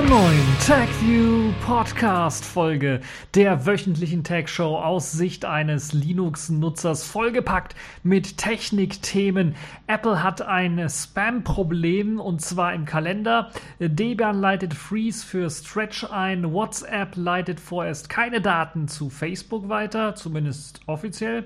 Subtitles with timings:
[0.00, 3.00] einer neuen TagView Podcast Folge
[3.34, 9.56] der wöchentlichen Tag Show aus Sicht eines Linux-Nutzers vollgepackt mit Technikthemen.
[9.86, 13.50] Apple hat ein Spam-Problem und zwar im Kalender.
[13.78, 16.52] Debian leitet Freeze für Stretch ein.
[16.52, 21.44] WhatsApp leitet vorerst keine Daten zu Facebook weiter, zumindest offiziell.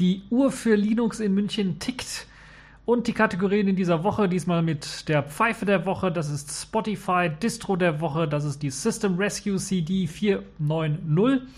[0.00, 2.26] Die Uhr für Linux in München tickt.
[2.86, 7.30] Und die Kategorien in dieser Woche, diesmal mit der Pfeife der Woche, das ist Spotify,
[7.42, 11.48] Distro der Woche, das ist die System Rescue CD 490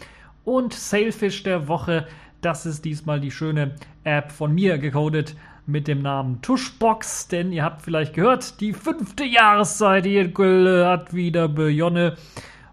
[0.45, 2.07] und Sailfish der Woche,
[2.43, 5.35] das ist diesmal die schöne App von mir gecodet
[5.67, 12.17] mit dem Namen Tuschbox, denn ihr habt vielleicht gehört, die fünfte Jahreszeit hat wieder Bejonne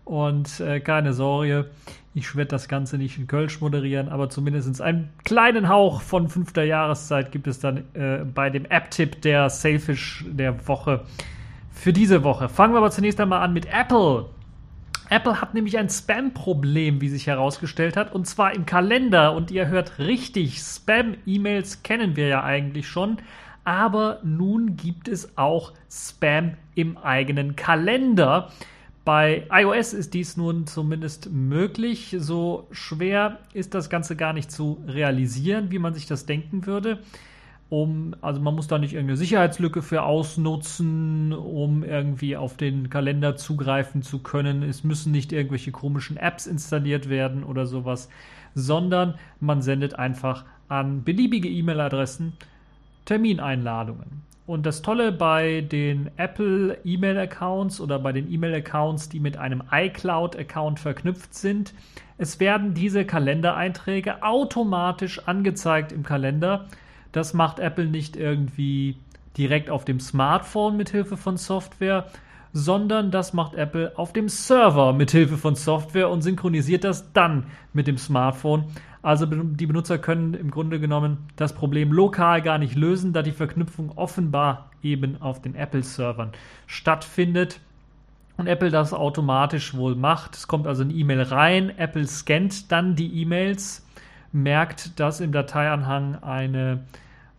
[0.05, 1.71] und äh, keine Sorge,
[2.15, 6.63] ich werde das Ganze nicht in Kölsch moderieren, aber zumindest einen kleinen Hauch von fünfter
[6.63, 11.01] Jahreszeit gibt es dann äh, bei dem App-Tipp der Sailfish der Woche
[11.71, 12.49] für diese Woche.
[12.49, 14.25] Fangen wir aber zunächst einmal an mit Apple.
[15.09, 19.33] Apple hat nämlich ein Spam-Problem, wie sich herausgestellt hat, und zwar im Kalender.
[19.35, 23.17] Und ihr hört richtig, Spam-E-Mails kennen wir ja eigentlich schon,
[23.63, 28.51] aber nun gibt es auch Spam im eigenen Kalender.
[29.05, 32.15] Bei iOS ist dies nun zumindest möglich.
[32.19, 36.99] So schwer ist das Ganze gar nicht zu realisieren, wie man sich das denken würde.
[37.69, 43.35] Um, also man muss da nicht irgendeine Sicherheitslücke für ausnutzen, um irgendwie auf den Kalender
[43.35, 44.61] zugreifen zu können.
[44.61, 48.09] Es müssen nicht irgendwelche komischen Apps installiert werden oder sowas,
[48.53, 52.33] sondern man sendet einfach an beliebige E-Mail-Adressen
[53.05, 54.21] Termineinladungen.
[54.45, 60.81] Und das Tolle bei den Apple E-Mail-Accounts oder bei den E-Mail-Accounts, die mit einem iCloud-Account
[60.81, 61.73] verknüpft sind,
[62.17, 66.65] es werden diese Kalendereinträge automatisch angezeigt im Kalender.
[67.13, 68.97] Das macht Apple nicht irgendwie
[69.37, 72.05] direkt auf dem Smartphone mit Hilfe von Software,
[72.51, 77.47] sondern das macht Apple auf dem Server mit Hilfe von Software und synchronisiert das dann
[77.71, 78.65] mit dem Smartphone.
[79.03, 83.33] Also die Benutzer können im Grunde genommen das Problem lokal gar nicht lösen, da die
[83.33, 86.31] Verknüpfung offenbar eben auf den Apple-Servern
[86.67, 87.59] stattfindet
[88.37, 90.35] und Apple das automatisch wohl macht.
[90.35, 93.85] Es kommt also eine E-Mail rein, Apple scannt dann die E-Mails,
[94.31, 96.85] merkt, dass im Dateianhang eine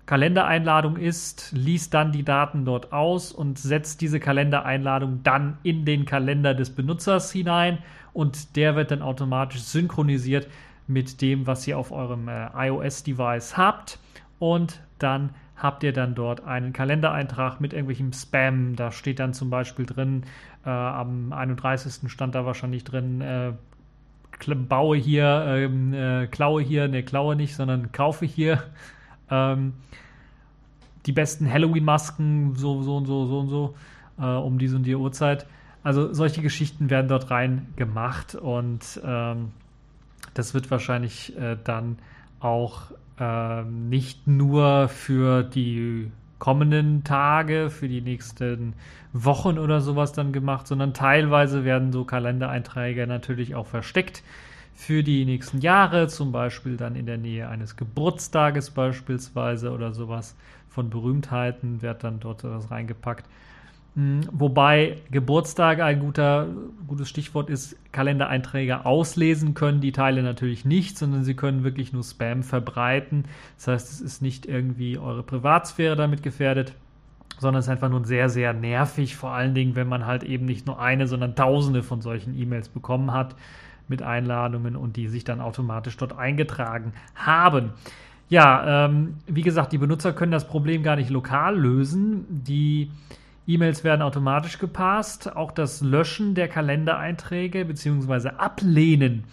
[0.05, 6.05] Kalendereinladung ist, liest dann die Daten dort aus und setzt diese Kalendereinladung dann in den
[6.05, 7.79] Kalender des Benutzers hinein
[8.13, 10.47] und der wird dann automatisch synchronisiert
[10.87, 13.99] mit dem, was ihr auf eurem äh, iOS-Device habt
[14.39, 18.77] und dann habt ihr dann dort einen Kalendereintrag mit irgendwelchem Spam.
[18.77, 20.25] Da steht dann zum Beispiel drin,
[20.65, 22.11] äh, am 31.
[22.11, 23.53] stand da wahrscheinlich drin, äh,
[24.69, 28.63] baue hier, ähm, äh, klaue hier, ne, klaue nicht, sondern kaufe hier
[29.31, 29.75] ähm,
[31.07, 33.75] die besten Halloween-Masken, so, so und so, so und so,
[34.19, 35.47] äh, um diese und die Uhrzeit.
[35.83, 39.53] Also solche Geschichten werden dort rein gemacht und ähm,
[40.35, 41.99] das wird wahrscheinlich äh, dann
[42.41, 48.75] auch äh, nicht nur für die kommenden Tage, für die nächsten
[49.13, 54.23] Wochen oder sowas dann gemacht, sondern teilweise werden so Kalendereinträge natürlich auch versteckt
[54.75, 60.37] für die nächsten Jahre, zum Beispiel dann in der Nähe eines Geburtstages beispielsweise oder sowas
[60.69, 63.27] von Berühmtheiten wird dann dort was reingepackt.
[63.97, 66.49] Hm, wobei Geburtstag ein guter,
[66.87, 72.03] gutes Stichwort ist, Kalendereinträge auslesen können die Teile natürlich nicht, sondern sie können wirklich nur
[72.03, 73.25] Spam verbreiten.
[73.57, 76.75] Das heißt, es ist nicht irgendwie eure Privatsphäre damit gefährdet,
[77.39, 80.45] sondern es ist einfach nur sehr, sehr nervig, vor allen Dingen, wenn man halt eben
[80.45, 83.37] nicht nur eine, sondern tausende von solchen E-Mails bekommen hat
[83.87, 87.71] mit Einladungen und die sich dann automatisch dort eingetragen haben.
[88.29, 92.25] Ja, ähm, wie gesagt, die Benutzer können das Problem gar nicht lokal lösen.
[92.29, 92.91] Die
[93.47, 95.37] E-Mails werden automatisch gepasst.
[95.37, 98.31] Auch das Löschen der Kalendereinträge bzw.
[98.31, 99.25] Ablehnen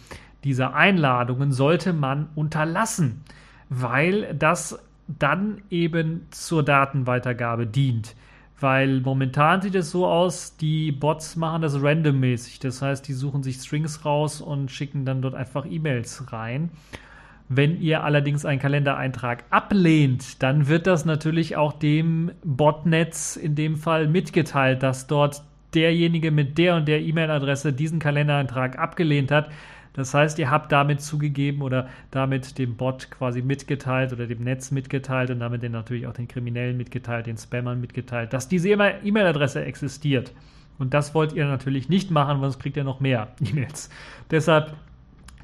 [0.44, 3.24] dieser Einladungen sollte man unterlassen,
[3.70, 8.16] weil das dann eben zur Datenweitergabe dient
[8.62, 12.60] weil momentan sieht es so aus, die Bots machen das randommäßig.
[12.60, 16.70] Das heißt, die suchen sich Strings raus und schicken dann dort einfach E-Mails rein.
[17.54, 23.76] Wenn ihr allerdings einen Kalendereintrag ablehnt, dann wird das natürlich auch dem Botnetz in dem
[23.76, 25.44] Fall mitgeteilt, dass dort
[25.74, 29.50] derjenige mit der und der E-Mail-Adresse diesen Kalendereintrag abgelehnt hat.
[29.92, 34.72] Das heißt, ihr habt damit zugegeben oder damit dem Bot quasi mitgeteilt oder dem Netz
[34.72, 39.66] mitgeteilt und damit den natürlich auch den Kriminellen mitgeteilt, den Spammern mitgeteilt, dass diese E-Mail-Adresse
[39.66, 40.32] existiert.
[40.80, 43.90] Und das wollt ihr natürlich nicht machen, sonst kriegt ihr noch mehr E-Mails.
[44.32, 44.74] Deshalb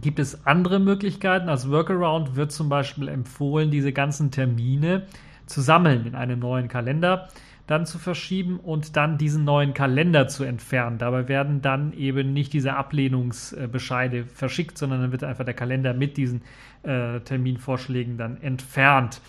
[0.01, 1.49] gibt es andere Möglichkeiten.
[1.49, 5.03] Als Workaround wird zum Beispiel empfohlen, diese ganzen Termine
[5.45, 7.29] zu sammeln in einem neuen Kalender.
[7.67, 10.97] dann zu verschieben und dann diesen neuen Kalender zu entfernen.
[10.97, 16.15] Dabei werden dann eben nicht diese Ablehnungsbescheide verschickt, sondern dann wird einfach der Kalender mit
[16.15, 16.43] diesen
[16.83, 19.19] äh, Terminvorschlägen dann entfernt.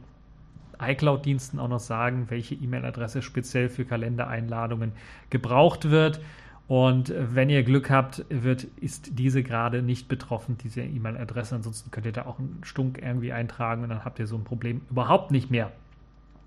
[0.81, 4.93] iCloud-Diensten auch noch sagen, welche E-Mail-Adresse speziell für Kalendereinladungen
[5.31, 6.21] gebraucht wird.
[6.69, 11.55] Und wenn ihr Glück habt, wird, ist diese gerade nicht betroffen, diese E-Mail-Adresse.
[11.55, 14.45] Ansonsten könnt ihr da auch einen Stunk irgendwie eintragen und dann habt ihr so ein
[14.45, 15.73] Problem überhaupt nicht mehr.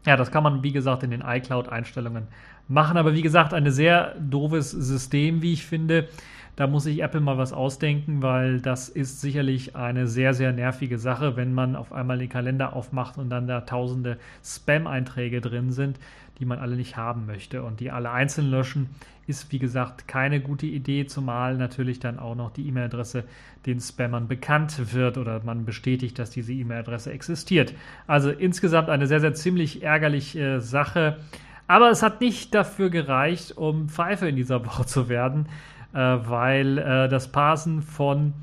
[0.05, 2.27] Ja, das kann man, wie gesagt, in den iCloud-Einstellungen
[2.67, 2.97] machen.
[2.97, 6.07] Aber wie gesagt, ein sehr doofes System, wie ich finde.
[6.55, 10.97] Da muss sich Apple mal was ausdenken, weil das ist sicherlich eine sehr, sehr nervige
[10.97, 15.97] Sache, wenn man auf einmal den Kalender aufmacht und dann da tausende Spam-Einträge drin sind,
[16.39, 17.63] die man alle nicht haben möchte.
[17.63, 18.89] Und die alle einzeln löschen,
[19.27, 23.23] ist wie gesagt keine gute Idee, zumal natürlich dann auch noch die E-Mail-Adresse
[23.65, 27.73] den Spammern bekannt wird oder man bestätigt, dass diese E-Mail-Adresse existiert.
[28.07, 31.19] Also insgesamt eine sehr, sehr ziemlich ärgerliche Sache.
[31.67, 36.77] Aber es hat nicht dafür gereicht, um Pfeife in dieser Woche zu werden äh, weil
[36.77, 38.33] äh, das Parsen von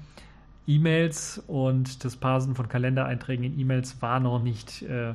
[0.67, 5.15] E-Mails und das Parsen von Kalendereinträgen in E-Mails war noch nicht äh,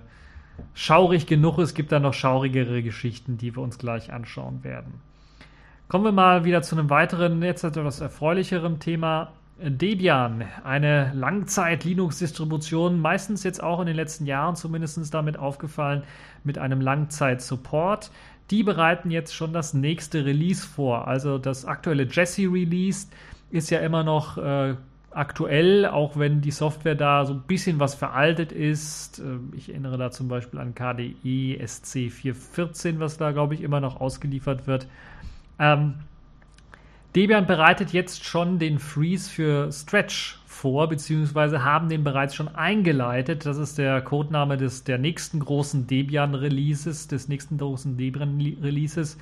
[0.73, 1.59] schaurig genug.
[1.59, 5.01] Es gibt da noch schaurigere Geschichten, die wir uns gleich anschauen werden.
[5.87, 9.31] Kommen wir mal wieder zu einem weiteren, jetzt etwas erfreulicheren Thema.
[9.59, 16.03] Debian, eine Langzeit-Linux-Distribution, meistens jetzt auch in den letzten Jahren zumindest damit aufgefallen,
[16.43, 18.09] mit einem Langzeit-Support
[18.53, 21.07] die bereiten jetzt schon das nächste Release vor.
[21.07, 23.07] Also das aktuelle Jesse Release
[23.49, 24.75] ist ja immer noch äh,
[25.09, 29.17] aktuell, auch wenn die Software da so ein bisschen was veraltet ist.
[29.17, 33.99] Äh, ich erinnere da zum Beispiel an KDE SC414, was da, glaube ich, immer noch
[33.99, 34.85] ausgeliefert wird.
[35.57, 35.95] Ähm,
[37.15, 43.45] Debian bereitet jetzt schon den Freeze für Stretch vor, beziehungsweise haben den bereits schon eingeleitet.
[43.45, 49.17] Das ist der Codename des, der nächsten großen Debian-Releases, des nächsten großen Debian-Releases.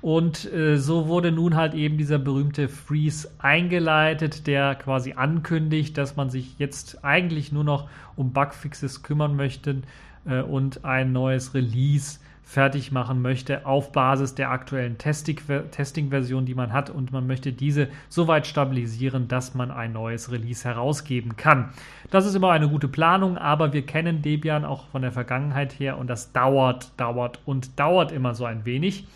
[0.00, 6.16] Und äh, so wurde nun halt eben dieser berühmte Freeze eingeleitet, der quasi ankündigt, dass
[6.16, 9.82] man sich jetzt eigentlich nur noch um Bugfixes kümmern möchte
[10.24, 16.72] äh, und ein neues Release fertig machen möchte auf Basis der aktuellen Testing-Version, die man
[16.72, 21.70] hat und man möchte diese so weit stabilisieren, dass man ein neues Release herausgeben kann.
[22.08, 25.98] Das ist immer eine gute Planung, aber wir kennen Debian auch von der Vergangenheit her
[25.98, 29.08] und das dauert, dauert und dauert immer so ein wenig.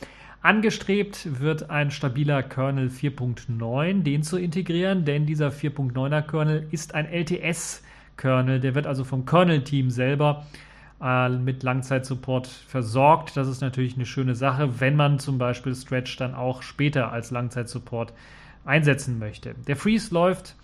[0.43, 7.07] Angestrebt wird ein stabiler Kernel 4.9, den zu integrieren, denn dieser 4.9er Kernel ist ein
[7.07, 10.70] LTS-Kernel, der wird also vom Kernel-Team selber äh,
[11.01, 13.37] mit Langzeitsupport versorgt.
[13.37, 17.31] Das ist natürlich eine schöne Sache, wenn man zum Beispiel Stretch dann auch später als
[17.31, 18.13] Langzeitsupport
[18.67, 19.55] einsetzen möchte.
[19.67, 20.57] Der Freeze läuft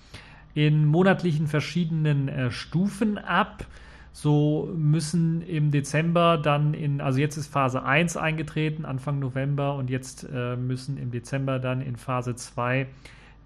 [0.53, 3.65] in monatlichen verschiedenen äh, Stufen ab.
[4.13, 9.91] So müssen im Dezember dann in, also jetzt ist Phase 1 eingetreten, Anfang November, und
[9.91, 12.87] jetzt äh, müssen im Dezember dann in Phase 2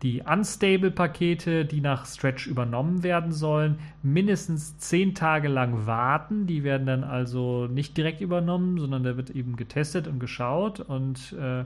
[0.03, 6.47] die Unstable-Pakete, die nach Stretch übernommen werden sollen, mindestens zehn Tage lang warten.
[6.47, 10.81] Die werden dann also nicht direkt übernommen, sondern da wird eben getestet und geschaut.
[10.81, 11.65] Und äh,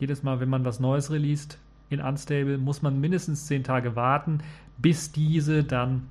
[0.00, 1.58] jedes Mal, wenn man was Neues released
[1.90, 4.38] in Unstable, muss man mindestens zehn Tage warten,
[4.78, 6.02] bis diese dann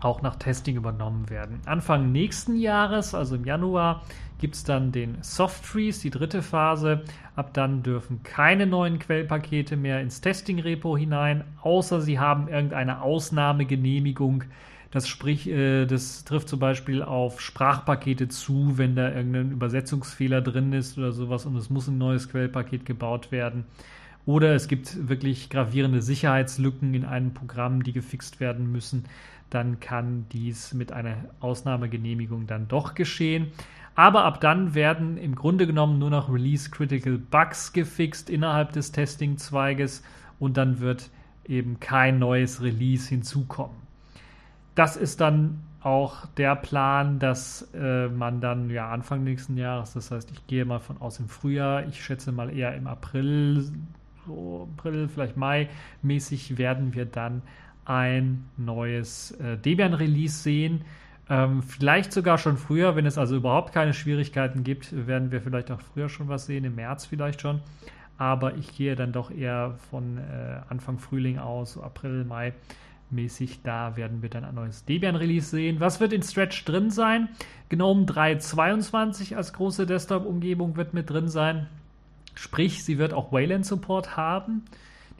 [0.00, 1.60] auch nach Testing übernommen werden.
[1.66, 4.02] Anfang nächsten Jahres, also im Januar,
[4.38, 7.02] gibt es dann den Soft Freeze, die dritte Phase.
[7.36, 14.44] Ab dann dürfen keine neuen Quellpakete mehr ins Testing-Repo hinein, außer sie haben irgendeine Ausnahmegenehmigung.
[14.90, 20.72] Das sprich, äh, das trifft zum Beispiel auf Sprachpakete zu, wenn da irgendein Übersetzungsfehler drin
[20.72, 23.64] ist oder sowas und es muss ein neues Quellpaket gebaut werden.
[24.24, 29.04] Oder es gibt wirklich gravierende Sicherheitslücken in einem Programm, die gefixt werden müssen.
[29.50, 33.52] Dann kann dies mit einer Ausnahmegenehmigung dann doch geschehen.
[33.98, 38.92] Aber ab dann werden im Grunde genommen nur noch Release Critical Bugs gefixt innerhalb des
[38.92, 40.04] Testing-Zweiges
[40.38, 41.10] und dann wird
[41.44, 43.76] eben kein neues Release hinzukommen.
[44.76, 50.12] Das ist dann auch der Plan, dass äh, man dann ja Anfang nächsten Jahres, das
[50.12, 53.68] heißt, ich gehe mal von aus im Frühjahr, ich schätze mal eher im April,
[54.24, 55.70] so April, vielleicht Mai
[56.02, 57.42] mäßig werden wir dann
[57.84, 60.84] ein neues äh, Debian-Release sehen.
[61.30, 65.70] Ähm, vielleicht sogar schon früher, wenn es also überhaupt keine Schwierigkeiten gibt, werden wir vielleicht
[65.70, 67.60] auch früher schon was sehen, im März vielleicht schon.
[68.16, 72.54] Aber ich gehe dann doch eher von äh, Anfang Frühling aus, so April, Mai
[73.10, 73.60] mäßig.
[73.62, 75.80] Da werden wir dann ein neues Debian-Release sehen.
[75.80, 77.28] Was wird in Stretch drin sein?
[77.68, 81.66] GNOME 3.22 als große Desktop-Umgebung wird mit drin sein.
[82.34, 84.64] Sprich, sie wird auch Wayland-Support haben.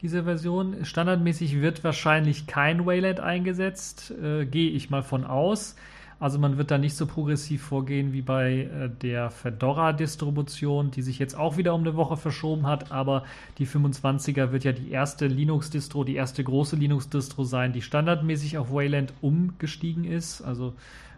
[0.01, 0.85] diese Version.
[0.85, 5.75] Standardmäßig wird wahrscheinlich kein Wayland eingesetzt, äh, gehe ich mal von aus.
[6.19, 11.17] Also man wird da nicht so progressiv vorgehen wie bei äh, der Fedora-Distribution, die sich
[11.17, 13.23] jetzt auch wieder um eine Woche verschoben hat, aber
[13.57, 18.71] die 25er wird ja die erste Linux-Distro, die erste große Linux-Distro sein, die standardmäßig auf
[18.71, 20.41] Wayland umgestiegen ist.
[20.41, 20.73] Also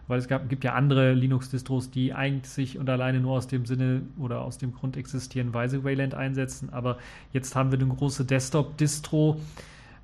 [0.08, 4.02] weil es gab, gibt ja andere Linux-Distros, die eigentlich und alleine nur aus dem Sinne
[4.18, 6.70] oder aus dem Grund existieren, weil sie Wayland einsetzen.
[6.70, 6.98] Aber
[7.32, 9.40] jetzt haben wir eine große Desktop-Distro,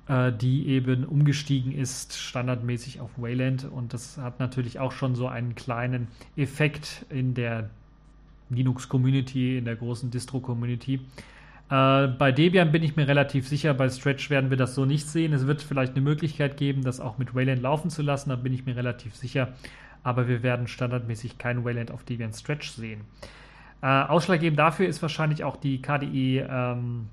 [0.09, 5.27] äh, die eben umgestiegen ist standardmäßig auf Wayland und das hat natürlich auch schon so
[5.27, 7.69] einen kleinen Effekt in der
[8.49, 10.95] Linux-Community, in der großen Distro-Community.
[11.69, 15.07] Äh, bei Debian bin ich mir relativ sicher, bei Stretch werden wir das so nicht
[15.07, 15.31] sehen.
[15.31, 18.51] Es wird vielleicht eine Möglichkeit geben, das auch mit Wayland laufen zu lassen, da bin
[18.51, 19.49] ich mir relativ sicher.
[20.01, 23.01] Aber wir werden standardmäßig kein Wayland auf Debian Stretch sehen.
[23.83, 27.09] Äh, ausschlaggebend dafür ist wahrscheinlich auch die KDE ähm,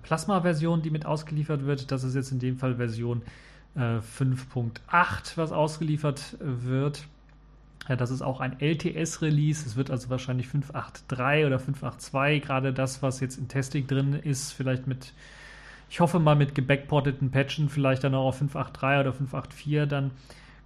[0.00, 1.90] Plasma-Version, die mit ausgeliefert wird.
[1.90, 3.22] Das ist jetzt in dem Fall Version
[3.74, 7.06] äh, 5.8, was ausgeliefert wird.
[7.88, 9.66] Ja, das ist auch ein LTS-Release.
[9.66, 14.52] Es wird also wahrscheinlich 5.8.3 oder 5.8.2, gerade das, was jetzt in Testing drin ist,
[14.52, 15.14] vielleicht mit,
[15.88, 20.10] ich hoffe mal mit gebackporteten Patchen, vielleicht dann auch auf 5.8.3 oder 5.8.4 dann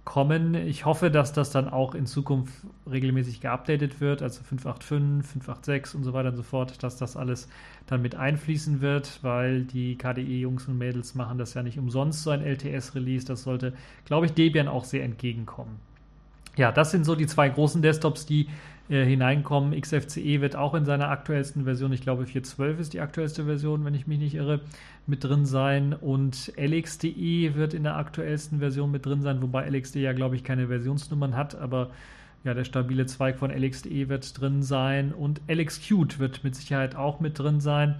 [0.05, 0.53] kommen.
[0.53, 2.53] Ich hoffe, dass das dann auch in Zukunft
[2.89, 7.47] regelmäßig geupdatet wird, also 585, 586 und so weiter und so fort, dass das alles
[7.87, 12.31] dann mit einfließen wird, weil die KDE-Jungs und Mädels machen das ja nicht umsonst, so
[12.31, 13.25] ein LTS-Release.
[13.25, 13.73] Das sollte,
[14.05, 15.79] glaube ich, Debian auch sehr entgegenkommen.
[16.55, 18.47] Ja, das sind so die zwei großen Desktops, die
[18.93, 19.79] äh, hineinkommen.
[19.79, 23.95] XFCE wird auch in seiner aktuellsten Version, ich glaube 4.12 ist die aktuellste Version, wenn
[23.95, 24.61] ich mich nicht irre,
[25.07, 25.93] mit drin sein.
[25.93, 30.43] Und LXDE wird in der aktuellsten Version mit drin sein, wobei LXDE ja, glaube ich,
[30.43, 31.89] keine Versionsnummern hat, aber
[32.43, 37.19] ja, der stabile Zweig von LXDE wird drin sein und LXQt wird mit Sicherheit auch
[37.19, 37.95] mit drin sein.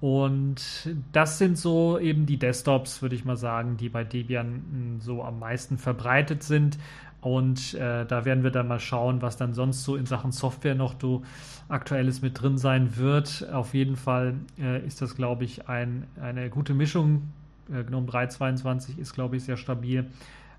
[0.00, 5.00] Und das sind so eben die Desktops, würde ich mal sagen, die bei Debian hm,
[5.00, 6.78] so am meisten verbreitet sind.
[7.26, 10.76] Und äh, da werden wir dann mal schauen, was dann sonst so in Sachen Software
[10.76, 11.24] noch so
[11.68, 13.48] aktuelles mit drin sein wird.
[13.52, 17.32] Auf jeden Fall äh, ist das, glaube ich, ein, eine gute Mischung.
[17.68, 20.06] Äh, GNOME 3.22 ist, glaube ich, sehr stabil.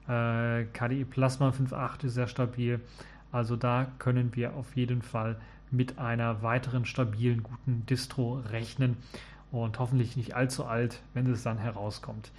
[0.09, 2.81] Äh, KDE Plasma 5.8 ist sehr stabil.
[3.31, 5.37] Also da können wir auf jeden Fall
[5.71, 8.97] mit einer weiteren stabilen, guten Distro rechnen
[9.53, 12.29] und hoffentlich nicht allzu alt, wenn es dann herauskommt.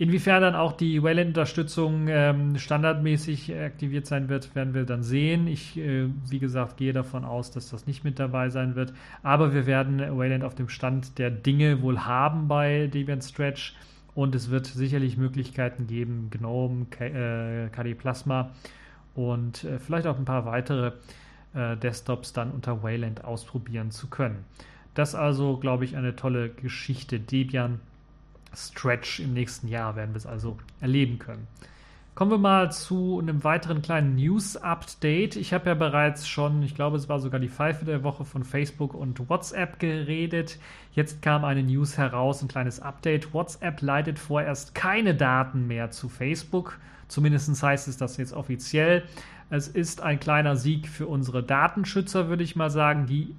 [0.00, 5.46] Inwiefern dann auch die Wayland-Unterstützung ähm, standardmäßig aktiviert sein wird, werden wir dann sehen.
[5.46, 8.94] Ich, äh, wie gesagt, gehe davon aus, dass das nicht mit dabei sein wird.
[9.22, 13.76] Aber wir werden Wayland auf dem Stand der Dinge wohl haben bei Debian Stretch.
[14.14, 18.52] Und es wird sicherlich Möglichkeiten geben, GNOME, K äh, KD Plasma
[19.14, 20.92] und äh, vielleicht auch ein paar weitere
[21.52, 24.46] äh, Desktops dann unter Wayland ausprobieren zu können.
[24.94, 27.20] Das also, glaube ich, eine tolle Geschichte.
[27.20, 27.80] Debian
[28.54, 31.46] Stretch im nächsten Jahr werden wir es also erleben können.
[32.14, 35.36] Kommen wir mal zu einem weiteren kleinen News-Update.
[35.36, 38.44] Ich habe ja bereits schon, ich glaube, es war sogar die Pfeife der Woche von
[38.44, 40.58] Facebook und WhatsApp geredet.
[40.92, 43.32] Jetzt kam eine News heraus, ein kleines Update.
[43.32, 46.78] WhatsApp leitet vorerst keine Daten mehr zu Facebook.
[47.08, 49.04] Zumindest heißt es das jetzt offiziell.
[49.48, 53.34] Es ist ein kleiner Sieg für unsere Datenschützer, würde ich mal sagen, die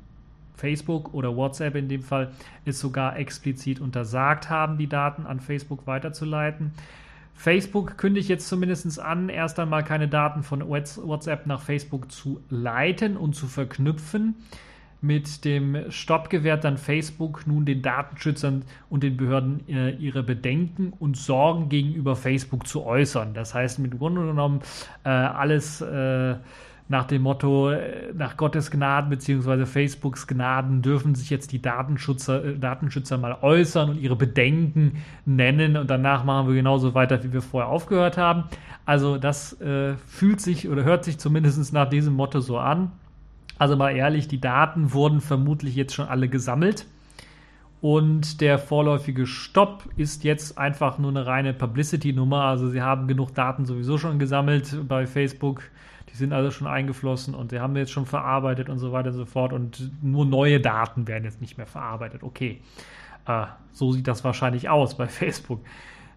[0.56, 2.32] Facebook oder WhatsApp in dem Fall
[2.66, 6.74] es sogar explizit untersagt haben, die Daten an Facebook weiterzuleiten.
[7.34, 13.18] Facebook kündigt jetzt zumindest an, erst einmal keine Daten von WhatsApp nach Facebook zu leiten
[13.18, 14.36] und zu verknüpfen.
[15.04, 20.94] Mit dem Stopp gewährt dann Facebook nun den Datenschützern und den Behörden äh, ihre Bedenken
[21.00, 23.34] und Sorgen gegenüber Facebook zu äußern.
[23.34, 24.62] Das heißt, mit Grunde genommen
[25.04, 26.36] äh, alles äh,
[26.92, 29.66] nach dem Motto, äh, nach Gottes Gnaden bzw.
[29.66, 35.78] Facebooks Gnaden dürfen sich jetzt die Datenschützer, äh, Datenschützer mal äußern und ihre Bedenken nennen
[35.78, 38.44] und danach machen wir genauso weiter, wie wir vorher aufgehört haben.
[38.86, 42.92] Also das äh, fühlt sich oder hört sich zumindest nach diesem Motto so an.
[43.58, 46.86] Also mal ehrlich, die Daten wurden vermutlich jetzt schon alle gesammelt.
[47.80, 52.44] Und der vorläufige Stopp ist jetzt einfach nur eine reine Publicity-Nummer.
[52.44, 55.64] Also sie haben genug Daten sowieso schon gesammelt bei Facebook
[56.12, 59.16] die sind alle schon eingeflossen und die haben jetzt schon verarbeitet und so weiter und
[59.16, 62.24] so fort und nur neue Daten werden jetzt nicht mehr verarbeitet.
[62.24, 62.62] Okay,
[63.28, 65.62] äh, so sieht das wahrscheinlich aus bei Facebook.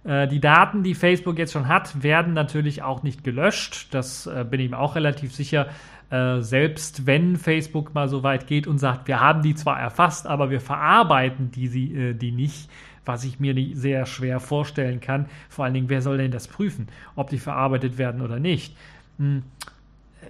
[0.04, 3.88] Äh, die Daten, die Facebook jetzt schon hat, werden natürlich auch nicht gelöscht.
[3.92, 5.68] Das äh, bin ich mir auch relativ sicher.
[6.10, 10.26] Äh, selbst wenn Facebook mal so weit geht und sagt, wir haben die zwar erfasst,
[10.26, 12.68] aber wir verarbeiten die, äh, die nicht,
[13.04, 15.26] was ich mir sehr schwer vorstellen kann.
[15.48, 18.76] Vor allen Dingen, wer soll denn das prüfen, ob die verarbeitet werden oder nicht?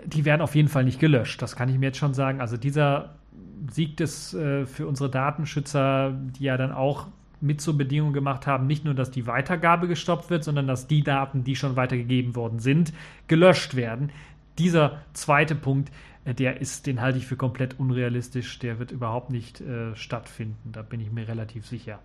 [0.04, 1.40] Die werden auf jeden Fall nicht gelöscht.
[1.42, 2.40] Das kann ich mir jetzt schon sagen.
[2.40, 3.16] Also dieser
[3.70, 7.08] Sieg des äh, für unsere Datenschützer, die ja dann auch
[7.40, 11.02] mit zur Bedingung gemacht haben, nicht nur, dass die Weitergabe gestoppt wird, sondern dass die
[11.02, 12.92] Daten, die schon weitergegeben worden sind,
[13.28, 14.10] gelöscht werden.
[14.58, 15.90] Dieser zweite Punkt,
[16.24, 18.58] äh, der ist, den halte ich für komplett unrealistisch.
[18.60, 20.72] Der wird überhaupt nicht äh, stattfinden.
[20.72, 21.98] Da bin ich mir relativ sicher.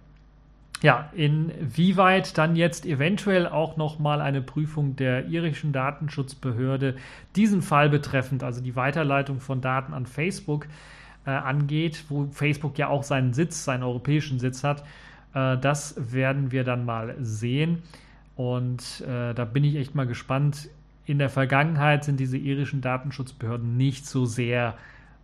[0.82, 6.96] Ja, inwieweit dann jetzt eventuell auch nochmal eine Prüfung der irischen Datenschutzbehörde
[7.36, 10.68] diesen Fall betreffend, also die Weiterleitung von Daten an Facebook
[11.26, 14.86] äh, angeht, wo Facebook ja auch seinen Sitz, seinen europäischen Sitz hat,
[15.34, 17.84] äh, das werden wir dann mal sehen.
[18.38, 20.70] Und äh, da bin ich echt mal gespannt.
[21.06, 24.76] In der Vergangenheit sind diese irischen Datenschutzbehörden nicht so sehr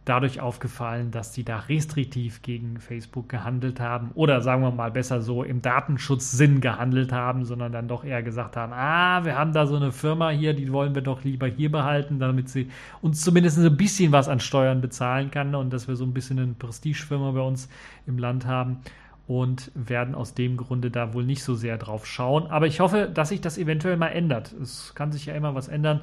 [0.05, 5.21] dadurch aufgefallen, dass sie da restriktiv gegen Facebook gehandelt haben oder sagen wir mal besser
[5.21, 9.65] so im Datenschutzsinn gehandelt haben, sondern dann doch eher gesagt haben, ah, wir haben da
[9.65, 12.69] so eine Firma hier, die wollen wir doch lieber hier behalten, damit sie
[13.01, 16.38] uns zumindest ein bisschen was an Steuern bezahlen kann und dass wir so ein bisschen
[16.38, 17.67] eine Prestigefirma bei uns
[18.05, 18.77] im Land haben
[19.27, 22.47] und werden aus dem Grunde da wohl nicht so sehr drauf schauen.
[22.47, 24.53] Aber ich hoffe, dass sich das eventuell mal ändert.
[24.62, 26.01] Es kann sich ja immer was ändern,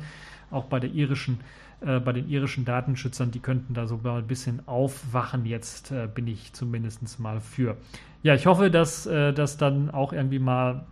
[0.51, 1.39] auch bei der irischen
[1.85, 5.45] äh, bei den irischen Datenschützern, die könnten da sogar ein bisschen aufwachen.
[5.47, 7.77] Jetzt äh, bin ich zumindest mal für.
[8.23, 10.85] Ja, ich hoffe, dass äh, das dann auch irgendwie mal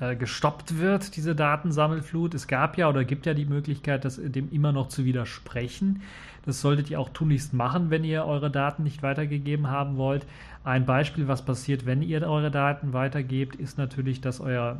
[0.00, 2.34] äh, gestoppt wird, diese Datensammelflut.
[2.34, 6.02] Es gab ja oder gibt ja die Möglichkeit, das dem immer noch zu widersprechen.
[6.44, 10.26] Das solltet ihr auch tunlichst machen, wenn ihr eure Daten nicht weitergegeben haben wollt.
[10.62, 14.78] Ein Beispiel, was passiert, wenn ihr eure Daten weitergebt, ist natürlich, dass euer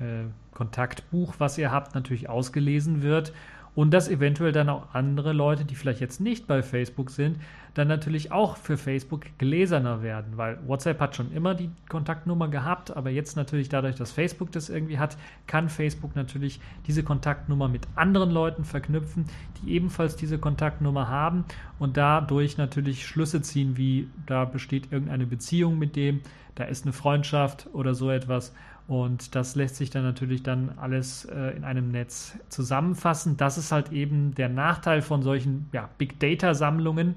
[0.00, 3.32] äh, Kontaktbuch, was ihr habt, natürlich ausgelesen wird
[3.78, 7.38] und dass eventuell dann auch andere Leute, die vielleicht jetzt nicht bei Facebook sind,
[7.74, 12.96] dann natürlich auch für Facebook gläserner werden, weil WhatsApp hat schon immer die Kontaktnummer gehabt,
[12.96, 17.86] aber jetzt natürlich dadurch, dass Facebook das irgendwie hat, kann Facebook natürlich diese Kontaktnummer mit
[17.94, 19.26] anderen Leuten verknüpfen,
[19.62, 21.44] die ebenfalls diese Kontaktnummer haben
[21.78, 26.20] und dadurch natürlich Schlüsse ziehen, wie da besteht irgendeine Beziehung mit dem,
[26.56, 28.52] da ist eine Freundschaft oder so etwas
[28.88, 33.36] und das lässt sich dann natürlich dann alles äh, in einem Netz zusammenfassen.
[33.36, 37.14] Das ist halt eben der Nachteil von solchen ja, Big Data-Sammlungen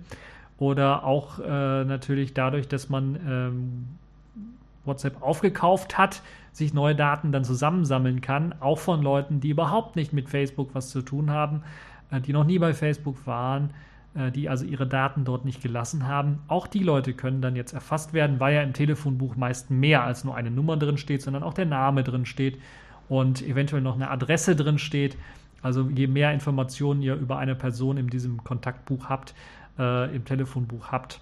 [0.58, 3.88] oder auch äh, natürlich dadurch, dass man ähm,
[4.84, 10.12] WhatsApp aufgekauft hat, sich neue Daten dann zusammensammeln kann, auch von Leuten, die überhaupt nicht
[10.12, 11.64] mit Facebook was zu tun haben,
[12.12, 13.70] äh, die noch nie bei Facebook waren
[14.14, 16.40] die also ihre Daten dort nicht gelassen haben.
[16.48, 20.26] Auch die Leute können dann jetzt erfasst werden, weil ja im Telefonbuch meist mehr als
[20.26, 22.60] nur eine Nummer drin steht, sondern auch der Name drin steht
[23.08, 25.16] und eventuell noch eine Adresse drin steht.
[25.62, 29.34] Also je mehr Informationen ihr über eine Person in diesem Kontaktbuch habt,
[29.80, 31.22] äh, im Telefonbuch habt,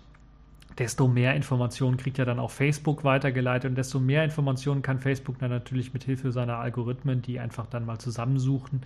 [0.79, 5.37] desto mehr Informationen kriegt ja dann auch Facebook weitergeleitet und desto mehr Informationen kann Facebook
[5.39, 8.81] dann natürlich mit Hilfe seiner Algorithmen, die einfach dann mal zusammensuchen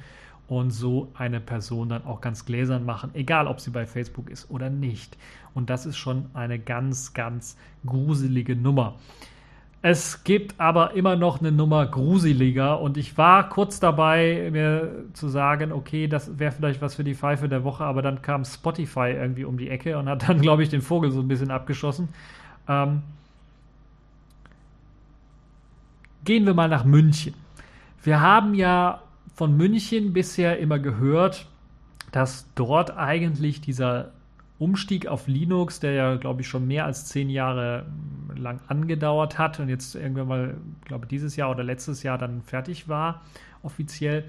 [0.47, 4.49] und so eine Person dann auch ganz gläsern machen, egal ob sie bei Facebook ist
[4.49, 5.17] oder nicht.
[5.53, 8.95] Und das ist schon eine ganz, ganz gruselige Nummer.
[9.86, 15.27] Es gibt aber immer noch eine Nummer gruseliger und ich war kurz dabei, mir zu
[15.27, 19.12] sagen, okay, das wäre vielleicht was für die Pfeife der Woche, aber dann kam Spotify
[19.12, 22.08] irgendwie um die Ecke und hat dann, glaube ich, den Vogel so ein bisschen abgeschossen.
[22.69, 23.01] Ähm,
[26.23, 27.34] gehen wir mal nach München.
[28.03, 29.02] Wir haben ja
[29.33, 31.47] von München bisher immer gehört,
[32.11, 34.11] dass dort eigentlich dieser
[34.59, 37.85] Umstieg auf Linux, der ja, glaube ich, schon mehr als zehn Jahre
[38.35, 42.41] lang angedauert hat und jetzt irgendwann mal, glaube ich, dieses Jahr oder letztes Jahr dann
[42.43, 43.21] fertig war,
[43.63, 44.25] offiziell,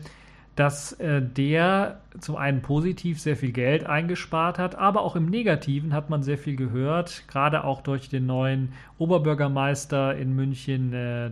[0.56, 5.92] dass äh, der zum einen positiv sehr viel Geld eingespart hat, aber auch im Negativen
[5.92, 11.30] hat man sehr viel gehört, gerade auch durch den neuen Oberbürgermeister in München, äh,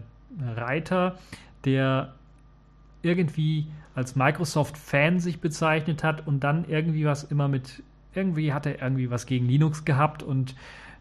[0.57, 1.17] Reiter,
[1.65, 2.15] der
[3.03, 7.83] irgendwie als Microsoft-Fan sich bezeichnet hat und dann irgendwie was immer mit,
[8.15, 10.55] irgendwie hat er irgendwie was gegen Linux gehabt und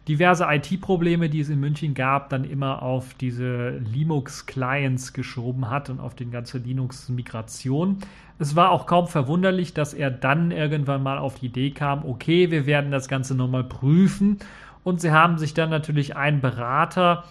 [0.08, 6.00] diverse IT-Probleme, die es in München gab, dann immer auf diese Linux-Clients geschoben hat und
[6.00, 7.98] auf den ganze Linux-Migration.
[8.38, 12.50] Es war auch kaum verwunderlich, dass er dann irgendwann mal auf die Idee kam, okay,
[12.50, 14.38] wir werden das Ganze nochmal prüfen.
[14.82, 17.22] Und sie haben sich dann natürlich einen Berater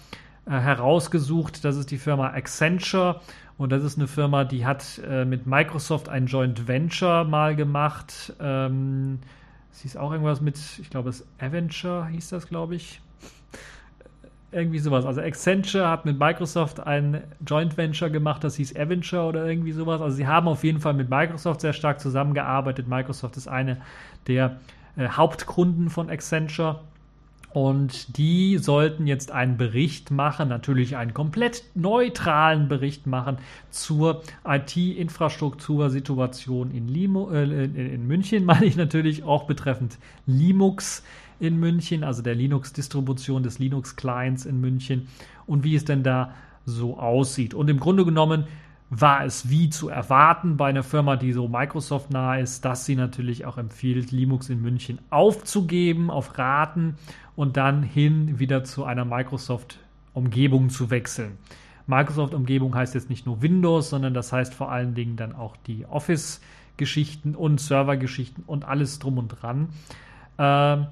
[0.46, 3.22] äh, herausgesucht, das ist die Firma Accenture.
[3.58, 8.34] Und das ist eine Firma, die hat äh, mit Microsoft ein Joint Venture mal gemacht.
[8.40, 9.20] Ähm,
[9.72, 13.02] sie ist auch irgendwas mit, ich glaube, es Avenger hieß das, glaube ich.
[14.52, 15.06] irgendwie sowas.
[15.06, 20.02] Also Accenture hat mit Microsoft ein Joint Venture gemacht, das hieß Avenger oder irgendwie sowas.
[20.02, 22.88] Also sie haben auf jeden Fall mit Microsoft sehr stark zusammengearbeitet.
[22.88, 23.78] Microsoft ist eine
[24.28, 24.58] der
[24.98, 26.82] äh, Hauptkunden von Accenture.
[27.54, 36.72] Und die sollten jetzt einen Bericht machen, natürlich einen komplett neutralen Bericht machen zur IT-Infrastruktursituation
[36.72, 41.04] in, äh, in München, meine ich natürlich auch betreffend Linux
[41.42, 45.10] in München, also der Linux-Distribution des Linux-Clients in München
[45.46, 46.34] und wie es denn da
[46.66, 47.54] so aussieht.
[47.54, 48.46] Und im Grunde genommen
[48.94, 52.98] war es wie zu erwarten bei einer Firma, die so Microsoft nah ist, dass sie
[52.98, 56.96] natürlich auch empfiehlt, Linux in München aufzugeben auf Raten
[57.38, 61.38] und dann hin wieder zu einer Microsoft-Umgebung zu wechseln.
[61.88, 65.86] Microsoft-Umgebung heißt jetzt nicht nur Windows, sondern das heißt vor allen Dingen dann auch die
[65.86, 69.70] Office-Geschichten und Server-Geschichten und alles drum und dran.
[70.38, 70.86] Äh,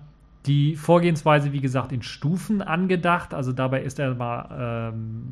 [0.46, 3.34] die Vorgehensweise, wie gesagt, in Stufen angedacht.
[3.34, 5.26] Also dabei ist er mal ähm,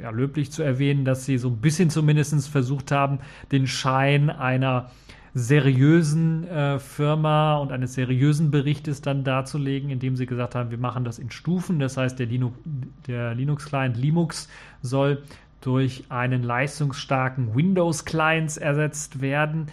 [0.00, 3.18] ja, löblich zu erwähnen, dass sie so ein bisschen zumindest versucht haben,
[3.52, 4.90] den Schein einer
[5.32, 11.04] seriösen äh, Firma und eines seriösen Berichtes dann darzulegen, indem sie gesagt haben, wir machen
[11.04, 11.78] das in Stufen.
[11.78, 12.58] Das heißt, der, Linux,
[13.06, 14.48] der Linux-Client Linux
[14.82, 15.22] soll
[15.60, 19.66] durch einen leistungsstarken Windows-Clients ersetzt werden,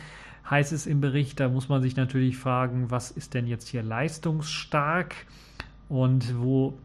[0.49, 1.39] heißt es im Bericht.
[1.39, 5.15] Da muss man sich natürlich fragen, was ist denn jetzt hier leistungsstark
[5.89, 6.77] und wo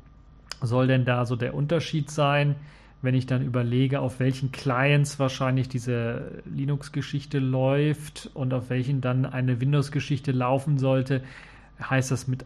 [0.62, 2.54] soll denn da so der Unterschied sein?
[3.02, 9.26] Wenn ich dann überlege, auf welchen Clients wahrscheinlich diese Linux-Geschichte läuft und auf welchen dann
[9.26, 11.22] eine Windows-Geschichte laufen sollte,
[11.80, 12.44] heißt das mit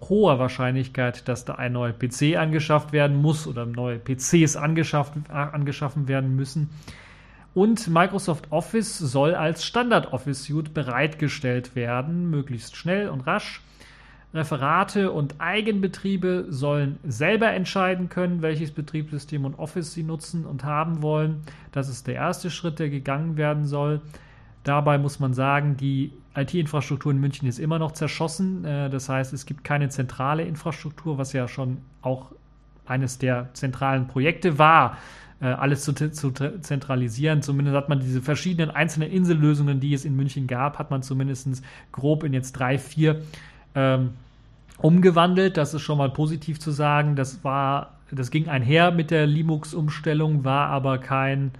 [0.00, 6.08] hoher Wahrscheinlichkeit, dass da ein neuer PC angeschafft werden muss oder neue PCs angeschafft, angeschaffen
[6.08, 6.70] werden müssen.
[7.52, 13.60] Und Microsoft Office soll als Standard Office Suite bereitgestellt werden, möglichst schnell und rasch.
[14.32, 21.02] Referate und Eigenbetriebe sollen selber entscheiden können, welches Betriebssystem und Office sie nutzen und haben
[21.02, 21.42] wollen.
[21.72, 24.00] Das ist der erste Schritt, der gegangen werden soll.
[24.62, 28.64] Dabei muss man sagen, die IT-Infrastruktur in München ist immer noch zerschossen.
[28.64, 32.32] Äh, das heißt, es gibt keine zentrale Infrastruktur, was ja schon auch
[32.86, 34.98] eines der zentralen Projekte war,
[35.40, 37.42] äh, alles zu, zu zentralisieren.
[37.42, 41.64] Zumindest hat man diese verschiedenen einzelnen Insellösungen, die es in München gab, hat man zumindest
[41.90, 43.22] grob in jetzt drei, vier
[43.74, 44.10] ähm,
[44.78, 45.56] umgewandelt.
[45.56, 47.16] Das ist schon mal positiv zu sagen.
[47.16, 51.52] Das war, das ging einher mit der Linux-Umstellung, war aber kein,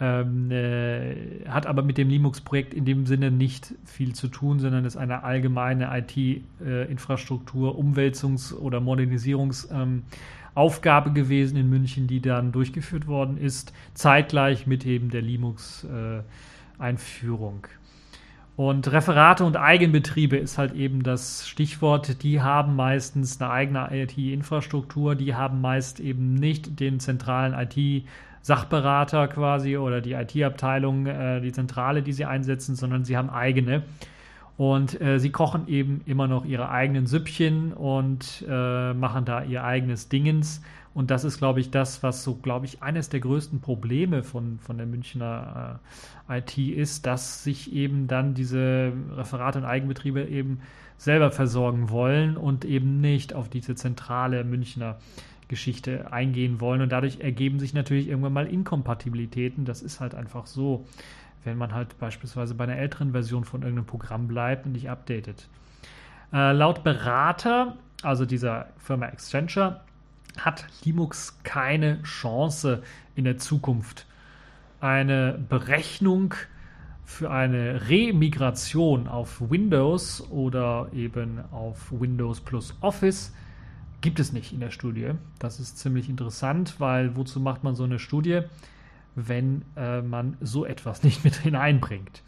[0.00, 4.84] ähm, äh, hat aber mit dem Linux-Projekt in dem Sinne nicht viel zu tun, sondern
[4.84, 13.38] ist eine allgemeine IT-Infrastruktur, Umwälzungs- oder Modernisierungsaufgabe ähm, gewesen in München, die dann durchgeführt worden
[13.38, 17.64] ist, zeitgleich mit eben der Linux-Einführung.
[17.64, 17.83] Äh,
[18.56, 22.22] und Referate und Eigenbetriebe ist halt eben das Stichwort.
[22.22, 29.76] Die haben meistens eine eigene IT-Infrastruktur, die haben meist eben nicht den zentralen IT-Sachberater quasi
[29.76, 33.82] oder die IT-Abteilung, äh, die Zentrale, die sie einsetzen, sondern sie haben eigene.
[34.56, 39.64] Und äh, sie kochen eben immer noch ihre eigenen Süppchen und äh, machen da ihr
[39.64, 40.62] eigenes Dingens.
[40.94, 44.60] Und das ist, glaube ich, das, was so, glaube ich, eines der größten Probleme von,
[44.60, 45.80] von der Münchner
[46.28, 50.60] äh, IT ist, dass sich eben dann diese Referate und Eigenbetriebe eben
[50.96, 54.98] selber versorgen wollen und eben nicht auf diese zentrale Münchner
[55.48, 56.80] Geschichte eingehen wollen.
[56.80, 59.64] Und dadurch ergeben sich natürlich irgendwann mal Inkompatibilitäten.
[59.64, 60.86] Das ist halt einfach so,
[61.42, 65.48] wenn man halt beispielsweise bei einer älteren Version von irgendeinem Programm bleibt und nicht updatet.
[66.32, 69.80] Äh, laut Berater, also dieser Firma Accenture,
[70.38, 72.82] hat Linux keine Chance
[73.14, 74.06] in der Zukunft.
[74.80, 76.34] Eine Berechnung
[77.04, 83.32] für eine Remigration auf Windows oder eben auf Windows plus Office
[84.00, 85.12] gibt es nicht in der Studie.
[85.38, 88.42] Das ist ziemlich interessant, weil wozu macht man so eine Studie,
[89.14, 92.22] wenn äh, man so etwas nicht mit hineinbringt?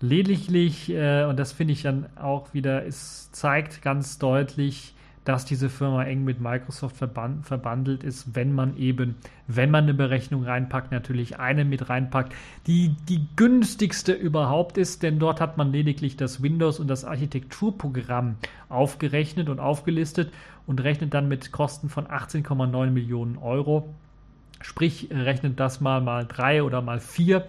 [0.00, 4.94] Lediglich, äh, und das finde ich dann auch wieder, es zeigt ganz deutlich,
[5.28, 9.92] dass diese Firma eng mit Microsoft verband, verbandelt ist, wenn man eben, wenn man eine
[9.92, 12.32] Berechnung reinpackt, natürlich eine mit reinpackt,
[12.66, 18.36] die die günstigste überhaupt ist, denn dort hat man lediglich das Windows und das Architekturprogramm
[18.70, 20.32] aufgerechnet und aufgelistet
[20.66, 23.94] und rechnet dann mit Kosten von 18,9 Millionen Euro.
[24.62, 27.46] Sprich, rechnet das mal mal drei oder mal vier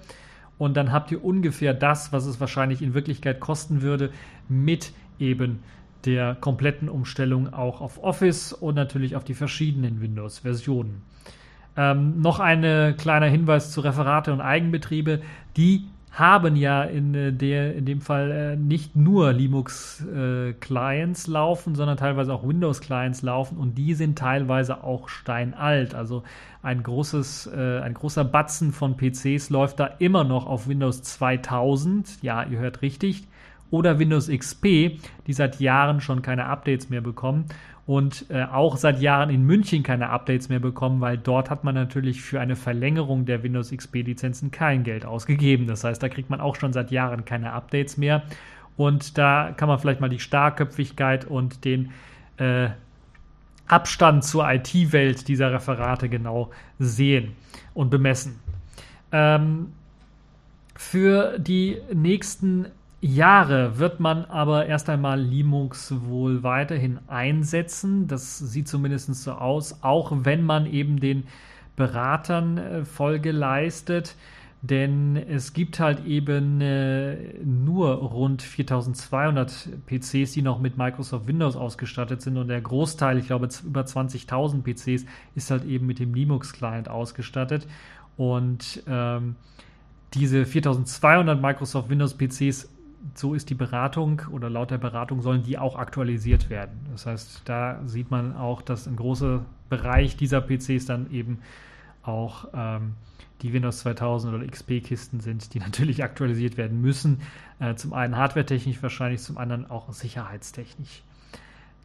[0.57, 4.11] und dann habt ihr ungefähr das, was es wahrscheinlich in Wirklichkeit kosten würde,
[4.49, 5.59] mit eben
[6.05, 11.01] der kompletten Umstellung auch auf Office und natürlich auf die verschiedenen Windows-Versionen.
[11.77, 15.21] Ähm, noch ein kleiner Hinweis zu Referate und Eigenbetriebe.
[15.55, 21.75] Die haben ja in, äh, der, in dem Fall äh, nicht nur Linux-Clients äh, laufen,
[21.75, 25.93] sondern teilweise auch Windows-Clients laufen und die sind teilweise auch steinalt.
[25.93, 26.23] Also
[26.63, 32.21] ein, großes, äh, ein großer Batzen von PCs läuft da immer noch auf Windows 2000.
[32.23, 33.27] Ja, ihr hört richtig
[33.71, 34.63] oder Windows XP,
[35.27, 37.45] die seit Jahren schon keine Updates mehr bekommen
[37.89, 41.73] und äh, auch seit Jahren in München keine Updates mehr bekommen, weil dort hat man
[41.73, 45.65] natürlich für eine Verlängerung der Windows XP-Lizenzen kein Geld ausgegeben.
[45.65, 48.21] Das heißt, da kriegt man auch schon seit Jahren keine Updates mehr.
[48.77, 51.89] Und da kann man vielleicht mal die Starrköpfigkeit und den
[52.37, 52.69] äh,
[53.67, 57.33] Abstand zur IT-Welt dieser Referate genau sehen
[57.73, 58.39] und bemessen.
[59.11, 59.73] Ähm,
[60.75, 62.67] für die nächsten
[63.01, 68.07] Jahre wird man aber erst einmal Linux wohl weiterhin einsetzen.
[68.07, 71.23] Das sieht zumindest so aus, auch wenn man eben den
[71.75, 74.15] Beratern äh, Folge leistet.
[74.61, 81.55] Denn es gibt halt eben äh, nur rund 4200 PCs, die noch mit Microsoft Windows
[81.55, 82.35] ausgestattet sind.
[82.35, 87.67] Und der Großteil, ich glaube über 20.000 PCs, ist halt eben mit dem Linux-Client ausgestattet.
[88.17, 89.37] Und ähm,
[90.13, 92.67] diese 4200 Microsoft Windows PCs
[93.15, 96.79] so ist die Beratung oder laut der Beratung sollen die auch aktualisiert werden.
[96.91, 101.39] Das heißt, da sieht man auch, dass ein großer Bereich dieser PCs dann eben
[102.03, 102.93] auch ähm,
[103.41, 107.21] die Windows 2000 oder XP-Kisten sind, die natürlich aktualisiert werden müssen.
[107.59, 111.03] Äh, zum einen hardwaretechnisch wahrscheinlich, zum anderen auch sicherheitstechnisch.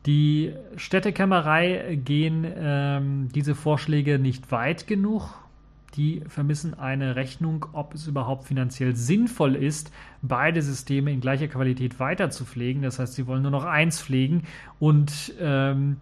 [0.06, 5.43] Die Städtekämmerei gehen ähm, diese Vorschläge nicht weit genug
[5.96, 12.00] die vermissen eine Rechnung, ob es überhaupt finanziell sinnvoll ist, beide Systeme in gleicher Qualität
[12.00, 12.82] weiter zu pflegen.
[12.82, 14.42] Das heißt, sie wollen nur noch eins pflegen
[14.78, 15.96] und ähm,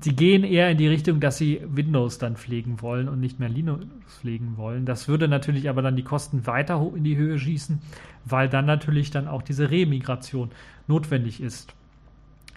[0.00, 3.48] sie gehen eher in die Richtung, dass sie Windows dann pflegen wollen und nicht mehr
[3.48, 4.84] Linux pflegen wollen.
[4.84, 7.80] Das würde natürlich aber dann die Kosten weiter in die Höhe schießen,
[8.24, 10.50] weil dann natürlich dann auch diese Remigration
[10.86, 11.74] notwendig ist.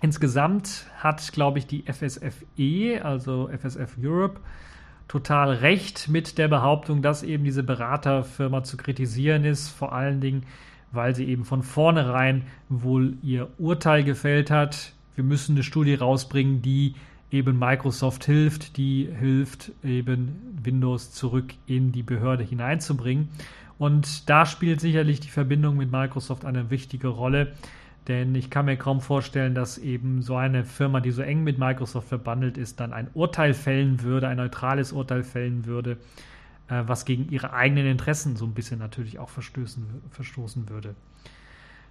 [0.01, 4.41] Insgesamt hat, glaube ich, die FSFE, also FSF Europe,
[5.07, 10.43] total recht mit der Behauptung, dass eben diese Beraterfirma zu kritisieren ist, vor allen Dingen,
[10.91, 14.93] weil sie eben von vornherein wohl ihr Urteil gefällt hat.
[15.15, 16.95] Wir müssen eine Studie rausbringen, die
[17.31, 23.29] eben Microsoft hilft, die hilft eben Windows zurück in die Behörde hineinzubringen.
[23.79, 27.53] Und da spielt sicherlich die Verbindung mit Microsoft eine wichtige Rolle.
[28.07, 31.57] Denn ich kann mir kaum vorstellen, dass eben so eine Firma, die so eng mit
[31.57, 35.97] Microsoft verbandelt ist, dann ein Urteil fällen würde, ein neutrales Urteil fällen würde,
[36.67, 40.95] äh, was gegen ihre eigenen Interessen so ein bisschen natürlich auch verstoßen würde.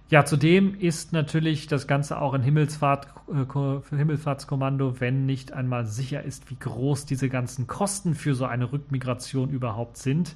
[0.09, 6.21] Ja, zudem ist natürlich das Ganze auch ein Himmelsfahrt, äh, Himmelfahrtskommando, wenn nicht einmal sicher
[6.21, 10.35] ist, wie groß diese ganzen Kosten für so eine Rückmigration überhaupt sind.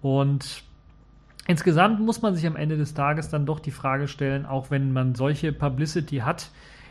[0.00, 0.64] Und
[1.48, 4.92] Insgesamt muss man sich am Ende des Tages dann doch die Frage stellen, auch wenn
[4.92, 6.50] man solche Publicity hat,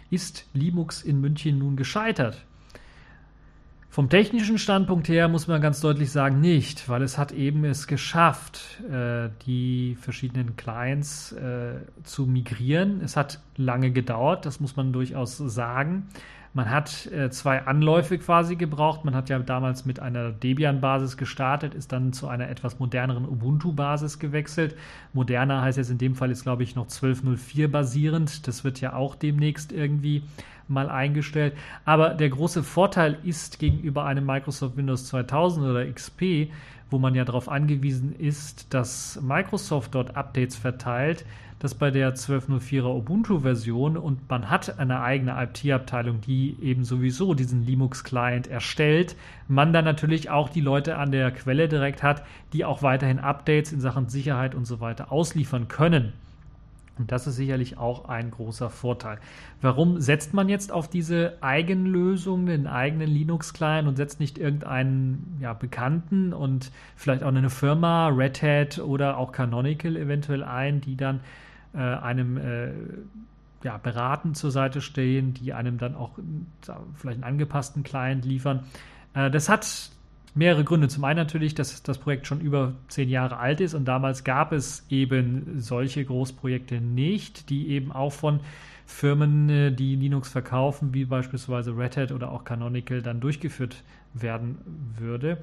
[0.10, 2.44] ist Linux in München nun gescheitert?
[3.92, 7.86] Vom technischen Standpunkt her muss man ganz deutlich sagen, nicht, weil es hat eben es
[7.86, 13.02] geschafft, äh, die verschiedenen Clients äh, zu migrieren.
[13.02, 16.10] Es hat lange gedauert, das muss man durchaus sagen.
[16.54, 19.06] Man hat äh, zwei Anläufe quasi gebraucht.
[19.06, 24.20] Man hat ja damals mit einer Debian-Basis gestartet, ist dann zu einer etwas moderneren Ubuntu-Basis
[24.20, 24.76] gewechselt.
[25.14, 28.48] Moderner heißt jetzt in dem Fall ist, glaube ich, noch 12.04 basierend.
[28.48, 30.24] Das wird ja auch demnächst irgendwie
[30.68, 31.54] mal eingestellt.
[31.86, 36.52] Aber der große Vorteil ist gegenüber einem Microsoft Windows 2000 oder XP,
[36.90, 41.26] wo man ja darauf angewiesen ist, dass Microsoft dort Updates verteilt,
[41.60, 47.66] dass bei der 12.04er Ubuntu-Version und man hat eine eigene IT-Abteilung, die eben sowieso diesen
[47.66, 49.16] Linux-Client erstellt,
[49.48, 53.72] man dann natürlich auch die Leute an der Quelle direkt hat, die auch weiterhin Updates
[53.72, 56.14] in Sachen Sicherheit und so weiter ausliefern können.
[57.00, 59.20] Und das ist sicherlich auch ein großer Vorteil.
[59.62, 65.54] Warum setzt man jetzt auf diese Eigenlösung, den eigenen Linux-Client und setzt nicht irgendeinen ja,
[65.54, 71.20] Bekannten und vielleicht auch eine Firma, Red Hat oder auch Canonical eventuell ein, die dann
[71.74, 72.72] äh, einem äh,
[73.64, 76.20] ja, beraten zur Seite stehen, die einem dann auch
[76.96, 78.64] vielleicht einen angepassten Client liefern.
[79.14, 79.92] Äh, das hat
[80.36, 80.88] mehrere Gründe.
[80.88, 84.52] Zum einen natürlich, dass das Projekt schon über zehn Jahre alt ist und damals gab
[84.52, 88.40] es eben solche Großprojekte nicht, die eben auch von
[88.86, 94.58] Firmen, äh, die Linux verkaufen, wie beispielsweise Red Hat oder auch Canonical, dann durchgeführt werden
[94.98, 95.40] würde.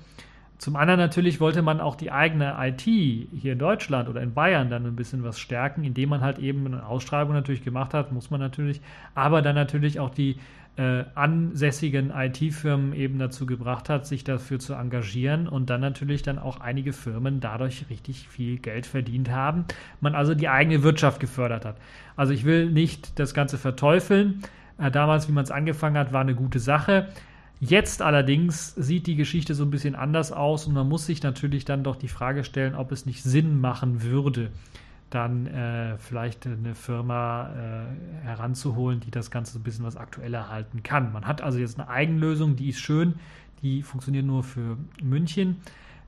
[0.58, 4.70] Zum anderen natürlich wollte man auch die eigene IT hier in Deutschland oder in Bayern
[4.70, 8.30] dann ein bisschen was stärken, indem man halt eben eine Ausschreibung natürlich gemacht hat, muss
[8.30, 8.80] man natürlich,
[9.14, 10.36] aber dann natürlich auch die
[10.76, 16.38] äh, ansässigen IT-Firmen eben dazu gebracht hat, sich dafür zu engagieren und dann natürlich dann
[16.38, 19.66] auch einige Firmen dadurch richtig viel Geld verdient haben.
[20.00, 21.76] Man also die eigene Wirtschaft gefördert hat.
[22.16, 24.42] Also ich will nicht das Ganze verteufeln.
[24.78, 27.08] Äh, damals, wie man es angefangen hat, war eine gute Sache.
[27.60, 31.64] Jetzt allerdings sieht die Geschichte so ein bisschen anders aus und man muss sich natürlich
[31.64, 34.50] dann doch die Frage stellen, ob es nicht Sinn machen würde,
[35.10, 40.82] dann äh, vielleicht eine Firma äh, heranzuholen, die das Ganze ein bisschen was aktueller halten
[40.82, 41.12] kann.
[41.12, 43.14] Man hat also jetzt eine Eigenlösung, die ist schön,
[43.62, 45.58] die funktioniert nur für München,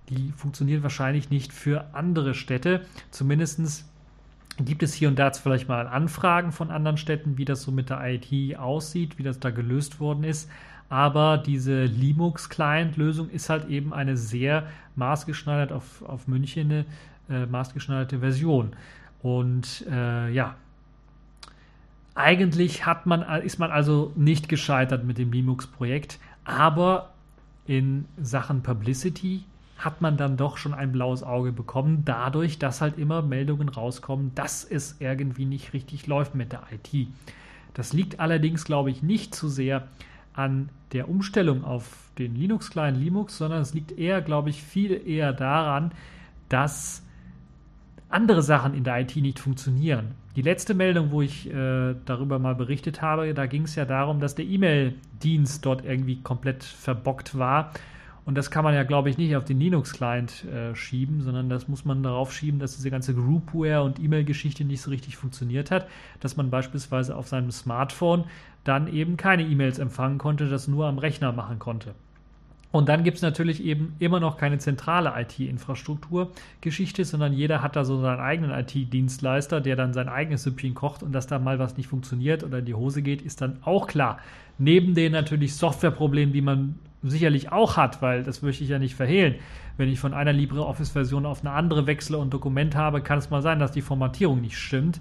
[0.09, 2.83] die funktioniert wahrscheinlich nicht für andere Städte.
[3.11, 3.85] Zumindest
[4.59, 7.91] gibt es hier und da vielleicht mal Anfragen von anderen Städten, wie das so mit
[7.91, 10.51] der IT aussieht, wie das da gelöst worden ist.
[10.89, 16.85] Aber diese Linux-Client-Lösung ist halt eben eine sehr maßgeschneidert auf, auf München
[17.29, 18.73] äh, maßgeschneiderte Version.
[19.23, 20.55] Und äh, ja,
[22.15, 27.11] eigentlich hat man, ist man also nicht gescheitert mit dem Linux-Projekt, aber
[27.67, 29.45] in Sachen Publicity
[29.77, 34.33] hat man dann doch schon ein blaues Auge bekommen, dadurch, dass halt immer Meldungen rauskommen,
[34.35, 37.09] dass es irgendwie nicht richtig läuft mit der IT.
[37.75, 39.87] Das liegt allerdings, glaube ich, nicht zu sehr
[40.37, 45.33] an der Umstellung auf den Linux-Client Linux, sondern es liegt eher, glaube ich, viel eher
[45.33, 45.93] daran,
[46.49, 47.03] dass
[48.09, 50.15] andere Sachen in der IT nicht funktionieren.
[50.37, 54.21] Die letzte Meldung, wo ich äh, darüber mal berichtet habe, da ging es ja darum,
[54.21, 57.73] dass der E-Mail-Dienst dort irgendwie komplett verbockt war.
[58.27, 61.69] Und das kann man ja, glaube ich, nicht auf den Linux-Client äh, schieben, sondern das
[61.69, 65.87] muss man darauf schieben, dass diese ganze Groupware und E-Mail-Geschichte nicht so richtig funktioniert hat,
[66.19, 68.25] dass man beispielsweise auf seinem Smartphone
[68.65, 71.95] dann eben keine E-Mails empfangen konnte, das nur am Rechner machen konnte.
[72.73, 77.85] Und dann gibt es natürlich eben immer noch keine zentrale IT-Infrastruktur-Geschichte, sondern jeder hat da
[77.85, 81.77] so seinen eigenen IT-Dienstleister, der dann sein eigenes Süppchen kocht und dass da mal was
[81.77, 84.19] nicht funktioniert oder in die Hose geht, ist dann auch klar.
[84.59, 88.95] Neben den natürlich Softwareproblemen, die man sicherlich auch hat, weil das möchte ich ja nicht
[88.95, 89.37] verhehlen.
[89.77, 93.43] Wenn ich von einer LibreOffice-Version auf eine andere wechsle und Dokument habe, kann es mal
[93.43, 95.01] sein, dass die Formatierung nicht stimmt.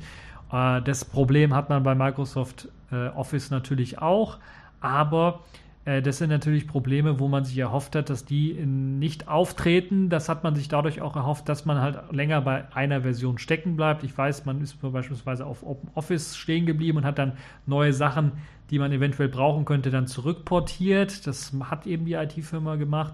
[0.51, 4.37] Äh, das Problem hat man bei Microsoft äh, Office natürlich auch,
[4.81, 5.41] aber
[5.85, 10.09] das sind natürlich Probleme, wo man sich erhofft hat, dass die nicht auftreten.
[10.09, 13.75] Das hat man sich dadurch auch erhofft, dass man halt länger bei einer Version stecken
[13.75, 14.03] bleibt.
[14.03, 17.33] Ich weiß, man ist beispielsweise auf OpenOffice stehen geblieben und hat dann
[17.67, 18.31] neue Sachen,
[18.71, 21.27] die man eventuell brauchen könnte, dann zurückportiert.
[21.27, 23.13] Das hat eben die IT-Firma gemacht,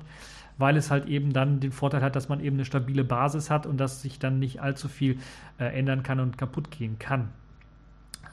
[0.57, 3.65] weil es halt eben dann den Vorteil hat, dass man eben eine stabile Basis hat
[3.65, 5.17] und dass sich dann nicht allzu viel
[5.59, 7.29] äh, ändern kann und kaputt gehen kann.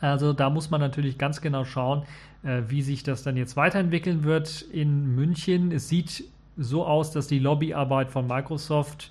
[0.01, 2.05] Also da muss man natürlich ganz genau schauen, äh,
[2.43, 5.73] wie sich das dann jetzt weiterentwickeln wird in München.
[5.73, 6.25] Es sieht
[6.57, 9.11] so aus, dass die Lobbyarbeit von Microsoft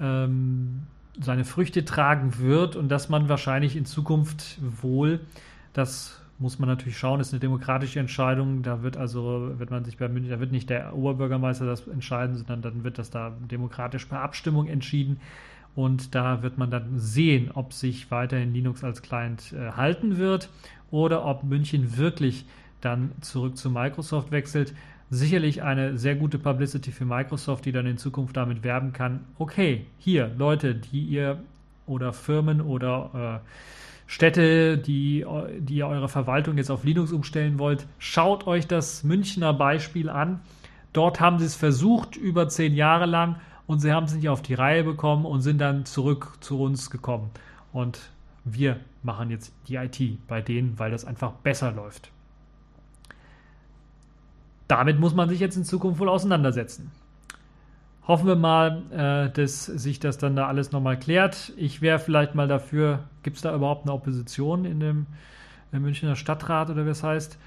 [0.00, 0.82] ähm,
[1.20, 5.20] seine Früchte tragen wird und dass man wahrscheinlich in Zukunft wohl,
[5.72, 8.62] das muss man natürlich schauen, ist eine demokratische Entscheidung.
[8.62, 12.36] Da wird also, wird man sich bei München, da wird nicht der Oberbürgermeister das entscheiden,
[12.36, 15.18] sondern dann wird das da demokratisch per Abstimmung entschieden.
[15.76, 20.48] Und da wird man dann sehen, ob sich weiterhin Linux als Client äh, halten wird
[20.90, 22.46] oder ob München wirklich
[22.80, 24.74] dann zurück zu Microsoft wechselt.
[25.10, 29.20] Sicherlich eine sehr gute Publicity für Microsoft, die dann in Zukunft damit werben kann.
[29.38, 31.38] Okay, hier Leute, die ihr
[31.86, 33.48] oder Firmen oder äh,
[34.06, 35.26] Städte, die,
[35.58, 40.40] die ihr eure Verwaltung jetzt auf Linux umstellen wollt, schaut euch das Münchner Beispiel an.
[40.92, 44.42] Dort haben sie es versucht über zehn Jahre lang und sie haben es nicht auf
[44.42, 47.30] die Reihe bekommen und sind dann zurück zu uns gekommen.
[47.72, 48.00] Und
[48.44, 52.10] wir machen jetzt die IT bei denen, weil das einfach besser läuft.
[54.68, 56.90] Damit muss man sich jetzt in Zukunft wohl auseinandersetzen.
[58.06, 61.52] Hoffen wir mal, äh, dass sich das dann da alles nochmal klärt.
[61.56, 65.06] Ich wäre vielleicht mal dafür, gibt es da überhaupt eine Opposition in dem
[65.72, 67.38] Münchner Stadtrat oder wie es heißt?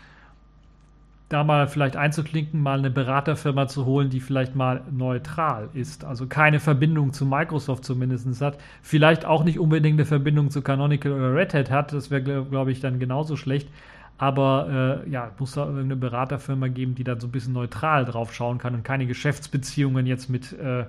[1.30, 6.26] Da mal vielleicht einzuklinken, mal eine Beraterfirma zu holen, die vielleicht mal neutral ist, also
[6.26, 11.36] keine Verbindung zu Microsoft zumindest hat, vielleicht auch nicht unbedingt eine Verbindung zu Canonical oder
[11.36, 13.70] Red Hat hat, das wäre, glaube ich, dann genauso schlecht.
[14.18, 18.34] Aber äh, ja, muss da irgendeine Beraterfirma geben, die da so ein bisschen neutral drauf
[18.34, 20.86] schauen kann und keine Geschäftsbeziehungen jetzt mit äh,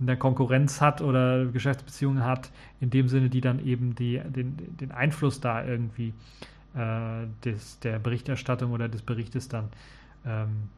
[0.00, 4.90] der Konkurrenz hat oder Geschäftsbeziehungen hat, in dem Sinne, die dann eben die, den, den
[4.90, 6.53] Einfluss da irgendwie äh,
[7.44, 9.68] des, der Berichterstattung oder des Berichtes dann,
[10.26, 10.68] ähm,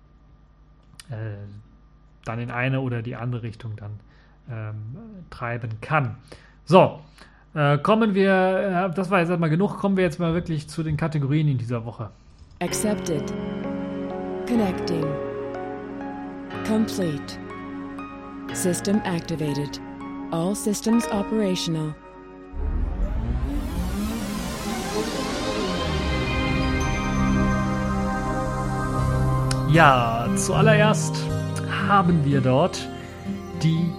[1.10, 1.14] äh,
[2.24, 3.92] dann in eine oder die andere Richtung dann
[4.50, 4.96] ähm,
[5.30, 6.16] treiben kann.
[6.64, 7.00] So,
[7.54, 10.82] äh, kommen wir, äh, das war jetzt einmal genug, kommen wir jetzt mal wirklich zu
[10.82, 12.10] den Kategorien in dieser Woche.
[12.60, 13.32] Accepted.
[14.46, 15.04] Connecting.
[16.66, 17.38] Complete.
[18.52, 19.80] System activated.
[20.32, 21.94] All systems operational.
[29.76, 31.14] Ja, zuallererst
[31.86, 32.88] haben wir dort
[33.62, 33.92] die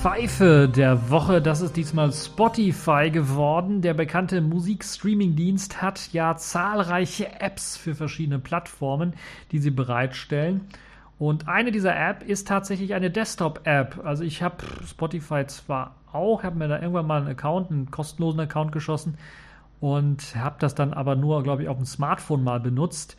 [0.00, 1.42] Pfeife der Woche.
[1.42, 3.82] Das ist diesmal Spotify geworden.
[3.82, 9.14] Der bekannte Musikstreaming-Dienst hat ja zahlreiche Apps für verschiedene Plattformen,
[9.50, 10.60] die sie bereitstellen.
[11.18, 14.00] Und eine dieser Apps ist tatsächlich eine Desktop-App.
[14.04, 16.44] Also ich habe Spotify zwar auch.
[16.44, 19.18] Habe mir da irgendwann mal einen Account, einen kostenlosen Account geschossen
[19.80, 23.16] und habe das dann aber nur, glaube ich, auf dem Smartphone mal benutzt.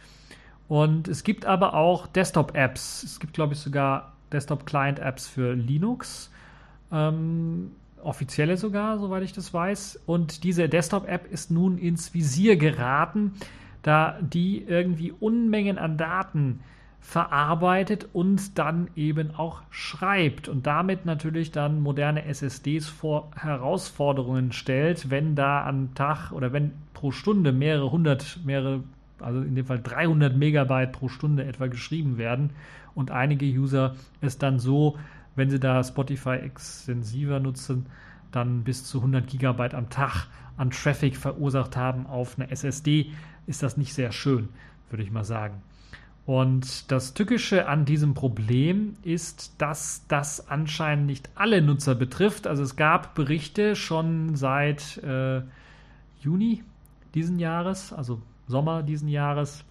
[0.67, 3.03] Und es gibt aber auch Desktop-Apps.
[3.03, 6.31] Es gibt, glaube ich, sogar Desktop-Client-Apps für Linux.
[6.91, 10.01] Ähm, offizielle sogar, soweit ich das weiß.
[10.05, 13.33] Und diese Desktop-App ist nun ins Visier geraten,
[13.81, 16.61] da die irgendwie Unmengen an Daten
[17.05, 25.11] verarbeitet und dann eben auch schreibt und damit natürlich dann moderne SSDs vor Herausforderungen stellt,
[25.11, 28.83] wenn da am Tag oder wenn pro Stunde mehrere hundert, mehrere,
[29.19, 32.51] also in dem Fall 300 Megabyte pro Stunde etwa geschrieben werden
[32.93, 34.97] und einige User es dann so,
[35.35, 37.87] wenn sie da Spotify extensiver nutzen,
[38.31, 43.11] dann bis zu 100 Gigabyte am Tag an Traffic verursacht haben auf eine SSD,
[43.47, 44.49] ist das nicht sehr schön,
[44.89, 45.61] würde ich mal sagen.
[46.25, 52.47] Und das Tückische an diesem Problem ist, dass das anscheinend nicht alle Nutzer betrifft.
[52.47, 55.41] Also es gab Berichte schon seit äh,
[56.21, 56.63] Juni
[57.13, 59.63] diesen Jahres, also Sommer diesen Jahres.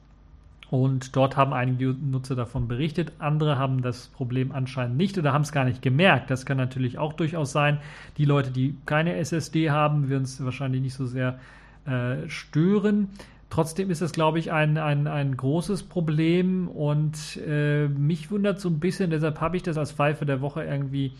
[0.71, 3.13] Und dort haben einige Nutzer davon berichtet.
[3.19, 6.31] Andere haben das Problem anscheinend nicht oder haben es gar nicht gemerkt.
[6.31, 7.79] Das kann natürlich auch durchaus sein.
[8.17, 11.39] Die Leute, die keine SSD haben, werden es wahrscheinlich nicht so sehr
[11.87, 13.11] äh, stören.
[13.51, 18.69] Trotzdem ist es, glaube ich, ein, ein, ein großes Problem und äh, mich wundert so
[18.69, 21.13] ein bisschen, deshalb habe ich das als Pfeife der Woche irgendwie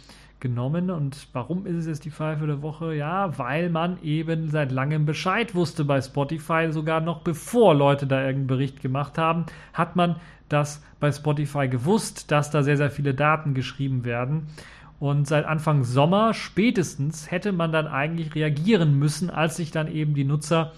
[0.45, 0.91] genommen.
[0.91, 2.95] Und warum ist es jetzt die Pfeife der Woche?
[2.95, 8.21] Ja, weil man eben seit langem Bescheid wusste bei Spotify, sogar noch bevor Leute da
[8.21, 10.17] irgendeinen Bericht gemacht haben, hat man
[10.51, 14.49] das bei Spotify gewusst, dass da sehr, sehr viele Daten geschrieben werden.
[15.01, 20.13] Und seit Anfang Sommer spätestens hätte man dann eigentlich reagieren müssen, als sich dann eben
[20.13, 20.73] die Nutzer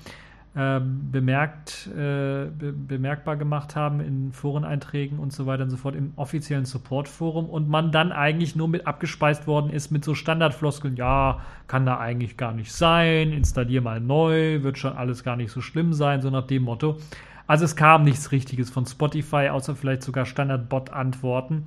[0.59, 5.95] ähm, bemerkt, äh, be bemerkbar gemacht haben in Foreneinträgen und so weiter und so fort
[5.95, 10.97] im offiziellen Support-Forum und man dann eigentlich nur mit abgespeist worden ist mit so Standardfloskeln,
[10.97, 15.53] ja, kann da eigentlich gar nicht sein, installier mal neu, wird schon alles gar nicht
[15.53, 16.97] so schlimm sein, so nach dem Motto.
[17.47, 21.65] Also es kam nichts Richtiges von Spotify, außer vielleicht sogar Standard-Bot-Antworten.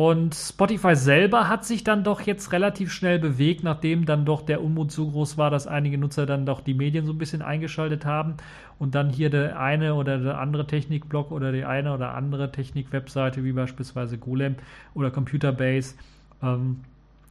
[0.00, 4.64] Und Spotify selber hat sich dann doch jetzt relativ schnell bewegt, nachdem dann doch der
[4.64, 8.06] Unmut so groß war, dass einige Nutzer dann doch die Medien so ein bisschen eingeschaltet
[8.06, 8.36] haben
[8.78, 13.44] und dann hier der eine oder der andere Technikblog oder die eine oder andere Technik-Webseite
[13.44, 14.54] wie beispielsweise Golem
[14.94, 15.96] oder Computerbase
[16.42, 16.80] ähm,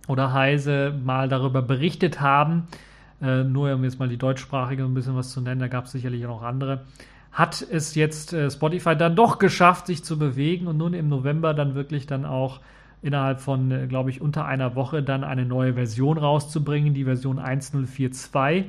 [0.07, 2.67] oder Heise mal darüber berichtet haben.
[3.19, 5.93] Äh, nur um jetzt mal die deutschsprachige ein bisschen was zu nennen, da gab es
[5.93, 6.81] sicherlich auch noch andere
[7.39, 11.53] hat es jetzt äh, Spotify dann doch geschafft, sich zu bewegen und nun im November
[11.53, 12.59] dann wirklich dann auch
[13.01, 17.39] innerhalb von, äh, glaube ich, unter einer Woche dann eine neue Version rauszubringen, die Version
[17.39, 18.65] 1042,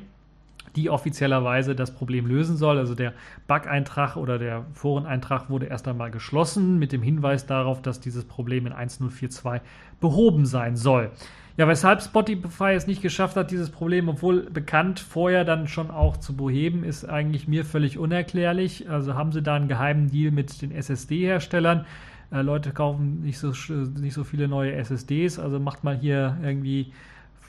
[0.77, 2.79] die offiziellerweise das Problem lösen soll.
[2.79, 3.13] Also der
[3.47, 8.67] Bug-Eintrag oder der Foreneintrag wurde erst einmal geschlossen mit dem Hinweis darauf, dass dieses Problem
[8.67, 9.63] in 1042
[10.01, 11.11] behoben sein soll.
[11.57, 16.17] Ja, weshalb Spotify es nicht geschafft hat, dieses Problem, obwohl bekannt, vorher dann schon auch
[16.17, 18.89] zu beheben, ist eigentlich mir völlig unerklärlich.
[18.89, 21.85] Also haben sie da einen geheimen Deal mit den SSD-Herstellern.
[22.33, 23.53] Äh, Leute kaufen nicht so,
[24.01, 26.93] nicht so viele neue SSDs, also macht mal hier irgendwie,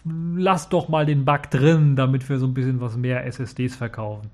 [0.04, 4.30] lasst doch mal den Bug drin, damit wir so ein bisschen was mehr SSDs verkaufen.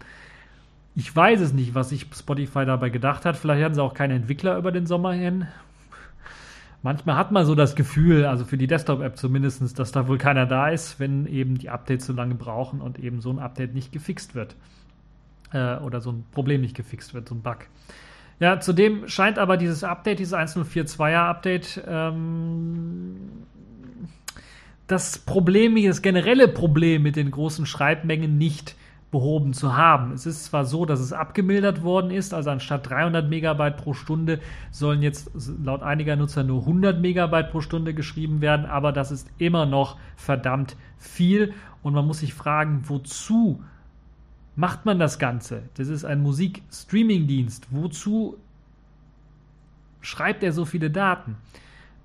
[0.95, 3.37] Ich weiß es nicht, was sich Spotify dabei gedacht hat.
[3.37, 5.47] Vielleicht hatten sie auch keine Entwickler über den Sommer hin
[6.87, 10.45] manchmal hat man so das Gefühl, also für die Desktop-App zumindest, dass da wohl keiner
[10.45, 13.91] da ist, wenn eben die Updates so lange brauchen und eben so ein Update nicht
[13.91, 14.55] gefixt wird.
[15.51, 17.57] Äh, oder so ein Problem nicht gefixt wird, so ein Bug.
[18.39, 23.15] Ja, zudem scheint aber dieses Update, dieses 1042er Update, ähm,
[24.87, 28.75] das Problem, das generelle Problem mit den großen Schreibmengen nicht
[29.11, 30.11] behoben zu haben.
[30.11, 34.39] Es ist zwar so, dass es abgemildert worden ist, also anstatt 300 Megabyte pro Stunde
[34.71, 35.31] sollen jetzt
[35.63, 39.97] laut einiger Nutzer nur 100 Megabyte pro Stunde geschrieben werden, aber das ist immer noch
[40.17, 43.63] verdammt viel und man muss sich fragen, wozu
[44.57, 45.63] macht man das Ganze?
[45.75, 47.67] Das ist ein Musikstreaming-Dienst.
[47.71, 48.37] Wozu
[50.01, 51.37] schreibt er so viele Daten?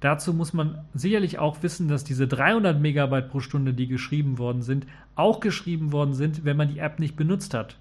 [0.02, 4.60] Dazu muss man sicherlich auch wissen, dass diese 300 Megabyte pro Stunde, die geschrieben worden
[4.62, 4.84] sind,
[5.14, 7.76] auch geschrieben worden sind, wenn man die App nicht benutzt hat.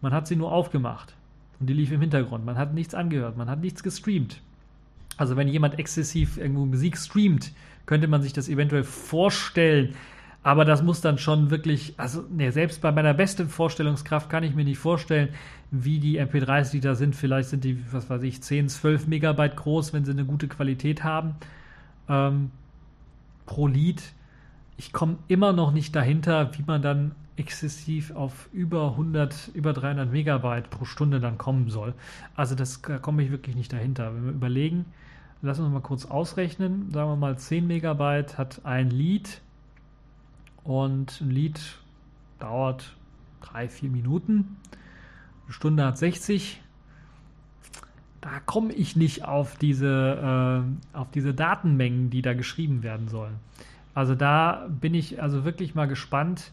[0.00, 1.16] Man hat sie nur aufgemacht
[1.58, 2.46] und die lief im Hintergrund.
[2.46, 4.40] Man hat nichts angehört, man hat nichts gestreamt.
[5.16, 7.50] Also wenn jemand exzessiv irgendwo Musik streamt,
[7.86, 9.96] könnte man sich das eventuell vorstellen.
[10.42, 14.54] Aber das muss dann schon wirklich, also ne, selbst bei meiner besten Vorstellungskraft kann ich
[14.54, 15.30] mir nicht vorstellen,
[15.70, 17.16] wie die MP3s, die da sind.
[17.16, 21.04] Vielleicht sind die, was weiß ich, 10, 12 Megabyte groß, wenn sie eine gute Qualität
[21.04, 21.34] haben.
[22.08, 22.50] Ähm,
[23.46, 24.02] pro Lied.
[24.76, 30.10] Ich komme immer noch nicht dahinter, wie man dann exzessiv auf über 100, über 300
[30.10, 31.94] Megabyte pro Stunde dann kommen soll.
[32.34, 34.14] Also das da komme ich wirklich nicht dahinter.
[34.14, 34.86] Wenn wir überlegen,
[35.42, 39.40] lassen wir mal kurz ausrechnen, sagen wir mal 10 Megabyte hat ein Lied
[40.68, 41.58] und ein Lied
[42.38, 42.94] dauert
[43.40, 44.58] drei, vier Minuten.
[45.46, 46.60] Eine Stunde hat 60.
[48.20, 53.36] Da komme ich nicht auf diese, äh, auf diese Datenmengen, die da geschrieben werden sollen.
[53.94, 56.52] Also da bin ich also wirklich mal gespannt,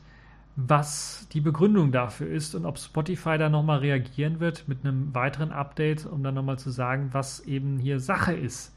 [0.55, 5.51] was die Begründung dafür ist und ob Spotify da nochmal reagieren wird mit einem weiteren
[5.51, 8.73] Update, um dann nochmal zu sagen, was eben hier Sache ist.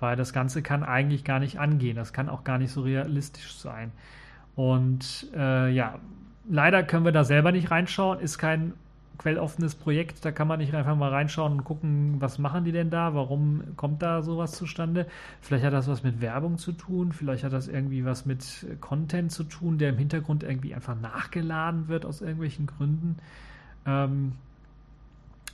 [0.00, 1.96] Weil das Ganze kann eigentlich gar nicht angehen.
[1.96, 3.90] Das kann auch gar nicht so realistisch sein.
[4.56, 5.98] Und äh, ja,
[6.48, 8.18] leider können wir da selber nicht reinschauen.
[8.20, 8.72] Ist kein
[9.18, 12.90] quelloffenes Projekt, da kann man nicht einfach mal reinschauen und gucken, was machen die denn
[12.90, 15.06] da, warum kommt da sowas zustande.
[15.40, 19.32] Vielleicht hat das was mit Werbung zu tun, vielleicht hat das irgendwie was mit Content
[19.32, 23.16] zu tun, der im Hintergrund irgendwie einfach nachgeladen wird aus irgendwelchen Gründen.
[23.86, 24.32] Ähm,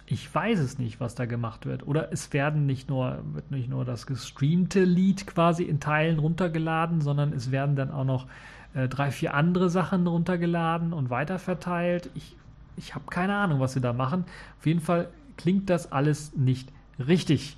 [0.06, 1.86] ich weiß es nicht, was da gemacht wird.
[1.86, 7.00] Oder es werden nicht nur, wird nicht nur das gestreamte Lied quasi in Teilen runtergeladen,
[7.00, 8.26] sondern es werden dann auch noch
[8.74, 12.10] äh, drei, vier andere Sachen runtergeladen und weiterverteilt.
[12.14, 12.36] Ich
[12.76, 14.24] ich habe keine Ahnung, was sie da machen.
[14.58, 16.68] Auf jeden Fall klingt das alles nicht
[16.98, 17.56] richtig.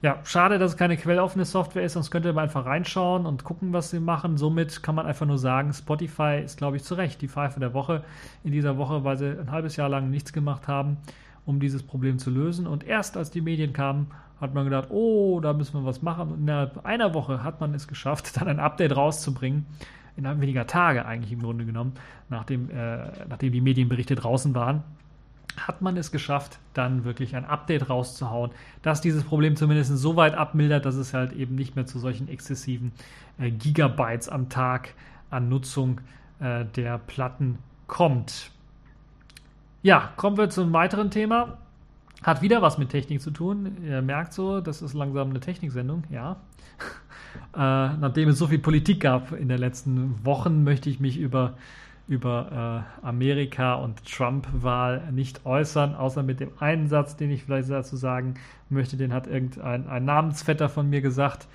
[0.00, 3.72] Ja, schade, dass es keine quelloffene Software ist, sonst könnte man einfach reinschauen und gucken,
[3.72, 4.36] was sie machen.
[4.36, 7.74] Somit kann man einfach nur sagen, Spotify ist, glaube ich, zu Recht die Pfeife der
[7.74, 8.04] Woche
[8.44, 10.98] in dieser Woche, weil sie ein halbes Jahr lang nichts gemacht haben,
[11.46, 12.68] um dieses Problem zu lösen.
[12.68, 14.06] Und erst als die Medien kamen,
[14.40, 16.30] hat man gedacht, oh, da müssen wir was machen.
[16.30, 19.66] Und innerhalb einer Woche hat man es geschafft, dann ein Update rauszubringen,
[20.18, 21.94] innerhalb weniger Tage eigentlich im Grunde genommen,
[22.28, 24.82] nachdem, äh, nachdem die Medienberichte draußen waren,
[25.56, 28.50] hat man es geschafft, dann wirklich ein Update rauszuhauen,
[28.82, 32.28] das dieses Problem zumindest so weit abmildert, dass es halt eben nicht mehr zu solchen
[32.28, 32.92] exzessiven
[33.38, 34.94] äh, Gigabytes am Tag
[35.30, 36.00] an Nutzung
[36.40, 38.50] äh, der Platten kommt.
[39.82, 41.58] Ja, kommen wir zum weiteren Thema.
[42.22, 43.76] Hat wieder was mit Technik zu tun.
[43.84, 46.36] Ihr merkt so, das ist langsam eine Techniksendung, ja.
[47.54, 51.54] Äh, nachdem es so viel Politik gab in den letzten Wochen, möchte ich mich über,
[52.06, 57.70] über äh, Amerika und Trump-Wahl nicht äußern, außer mit dem einen Satz, den ich vielleicht
[57.70, 58.34] dazu sagen
[58.68, 58.96] möchte.
[58.96, 61.46] Den hat irgendein ein Namensvetter von mir gesagt.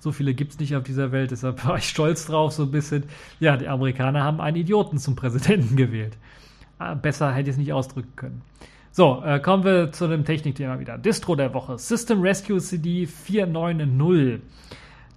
[0.00, 2.70] So viele gibt es nicht auf dieser Welt, deshalb war ich stolz drauf, so ein
[2.70, 3.04] bisschen.
[3.40, 6.16] Ja, die Amerikaner haben einen Idioten zum Präsidenten gewählt.
[6.78, 8.42] Äh, besser hätte ich es nicht ausdrücken können.
[8.90, 10.98] So, äh, kommen wir zu dem Technikthema wieder.
[10.98, 11.78] Distro der Woche.
[11.78, 14.40] System Rescue CD 490.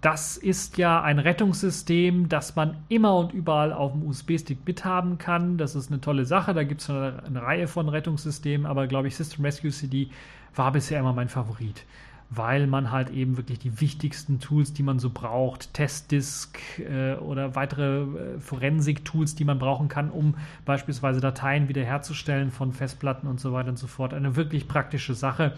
[0.02, 5.60] Das ist ja ein Rettungssystem, das man immer und überall auf dem USB-Stick mithaben kann.
[5.60, 6.56] Das ist eine tolle Sache.
[6.56, 10.10] Da gibt es eine, eine, Reihe von Rettungssystemen, aber glaube ich, System Rescue CD
[10.56, 11.86] war bisher immer mein Favorit
[12.34, 17.56] weil man halt eben wirklich die wichtigsten Tools, die man so braucht, Testdisk äh, oder
[17.56, 23.52] weitere äh, Forensik-Tools, die man brauchen kann, um beispielsweise Dateien wiederherzustellen von Festplatten und so
[23.52, 24.14] weiter und so fort.
[24.14, 25.54] Eine wirklich praktische Sache.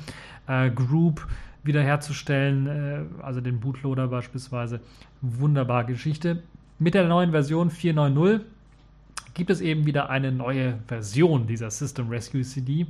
[0.47, 1.27] Äh, Group
[1.63, 4.79] wiederherzustellen, äh, also den Bootloader beispielsweise.
[5.21, 6.41] Wunderbare Geschichte.
[6.79, 8.41] Mit der neuen Version 4.9.0
[9.35, 12.87] gibt es eben wieder eine neue Version dieser System Rescue CD.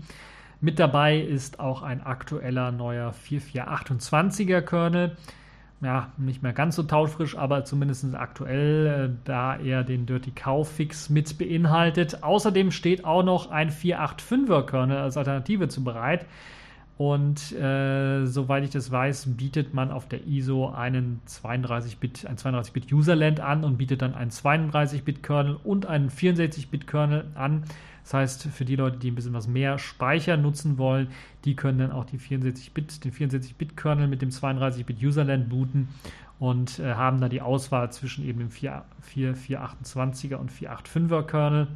[0.64, 5.18] Mit dabei ist auch ein aktueller neuer 4428er Kernel.
[5.82, 10.66] Ja, nicht mehr ganz so taufrisch, aber zumindest aktuell, äh, da er den Dirty Cow
[10.66, 12.24] Fix mit beinhaltet.
[12.24, 16.26] Außerdem steht auch noch ein 485er Kernel als Alternative zu bereit.
[16.97, 22.93] Und äh, soweit ich das weiß, bietet man auf der ISO einen 32-Bit, ein 32-Bit
[22.93, 27.66] Userland an und bietet dann einen 32-Bit-Kernel und einen 64-Bit-Kernel an.
[28.04, 31.08] Das heißt, für die Leute, die ein bisschen was mehr Speicher nutzen wollen,
[31.45, 35.88] die können dann auch die 64-Bit, den 64-Bit-Kernel mit dem 32-Bit Userland booten
[36.39, 41.68] und äh, haben da die Auswahl zwischen eben dem 4, 4, 428er und 485er Kernel.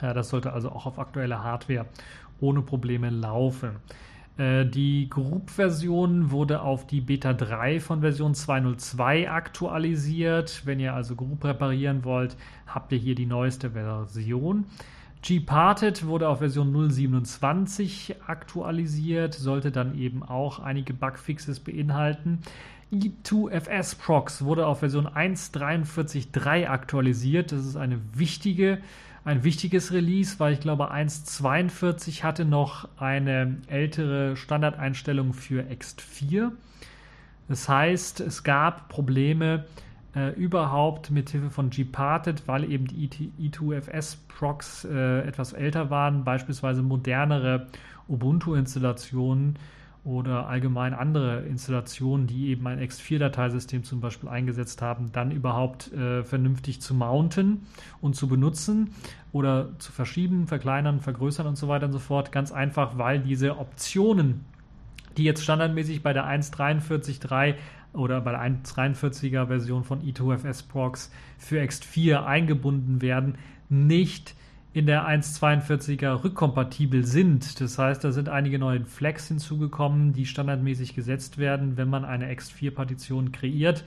[0.00, 1.86] Äh, das sollte also auch auf aktueller Hardware
[2.40, 3.76] ohne Probleme laufen.
[4.38, 10.62] Äh, die Group-Version wurde auf die Beta 3 von Version 2.02 aktualisiert.
[10.64, 12.36] Wenn ihr also Group reparieren wollt,
[12.66, 14.66] habt ihr hier die neueste Version.
[15.26, 22.38] Gparted wurde auf Version 0.27 aktualisiert, sollte dann eben auch einige Bugfixes beinhalten.
[22.92, 27.50] E2FS Prox wurde auf Version 1.43.3 aktualisiert.
[27.50, 28.78] Das ist eine wichtige,
[29.24, 36.52] ein wichtiges Release, weil ich glaube 1.42 hatte noch eine ältere Standardeinstellung für Ext4.
[37.48, 39.64] Das heißt, es gab Probleme
[40.16, 46.82] äh, überhaupt mit Hilfe von Gparted, weil eben die E2FS-Procs äh, etwas älter waren, beispielsweise
[46.82, 47.66] modernere
[48.08, 49.58] Ubuntu-Installationen
[50.04, 56.22] oder allgemein andere Installationen, die eben ein X4-Dateisystem zum Beispiel eingesetzt haben, dann überhaupt äh,
[56.22, 57.66] vernünftig zu mounten
[58.00, 58.94] und zu benutzen
[59.32, 62.32] oder zu verschieben, verkleinern, vergrößern und so weiter und so fort.
[62.32, 64.44] Ganz einfach, weil diese Optionen,
[65.16, 67.54] die jetzt standardmäßig bei der 1.43.3
[67.96, 73.36] oder bei der 1.43er Version von E2FS Prox für X4 eingebunden werden,
[73.68, 74.34] nicht
[74.72, 77.60] in der 1.42er rückkompatibel sind.
[77.60, 82.30] Das heißt, da sind einige neue Flags hinzugekommen, die standardmäßig gesetzt werden, wenn man eine
[82.30, 83.84] X4-Partition kreiert,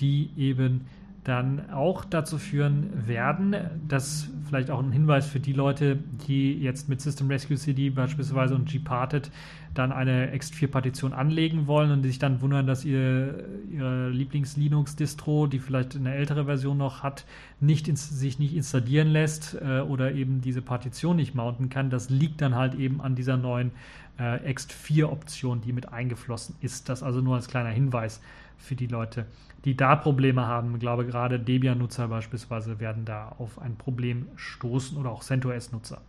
[0.00, 0.86] die eben
[1.24, 3.56] dann auch dazu führen werden,
[3.88, 5.98] dass vielleicht auch ein Hinweis für die Leute,
[6.28, 9.30] die jetzt mit System Rescue CD beispielsweise und Gparted
[9.72, 15.96] dann eine X4-Partition anlegen wollen und sich dann wundern, dass ihr, ihre Lieblings-Linux-Distro, die vielleicht
[15.96, 17.24] eine ältere Version noch hat,
[17.58, 21.90] nicht ins, sich nicht installieren lässt äh, oder eben diese Partition nicht mounten kann.
[21.90, 23.72] Das liegt dann halt eben an dieser neuen
[24.18, 26.88] äh, X4-Option, die mit eingeflossen ist.
[26.88, 28.20] Das also nur als kleiner Hinweis
[28.58, 29.26] für die Leute,
[29.64, 30.74] die da Probleme haben.
[30.74, 36.00] Ich glaube, gerade Debian-Nutzer beispielsweise werden da auf ein Problem stoßen oder auch CentOS-Nutzer.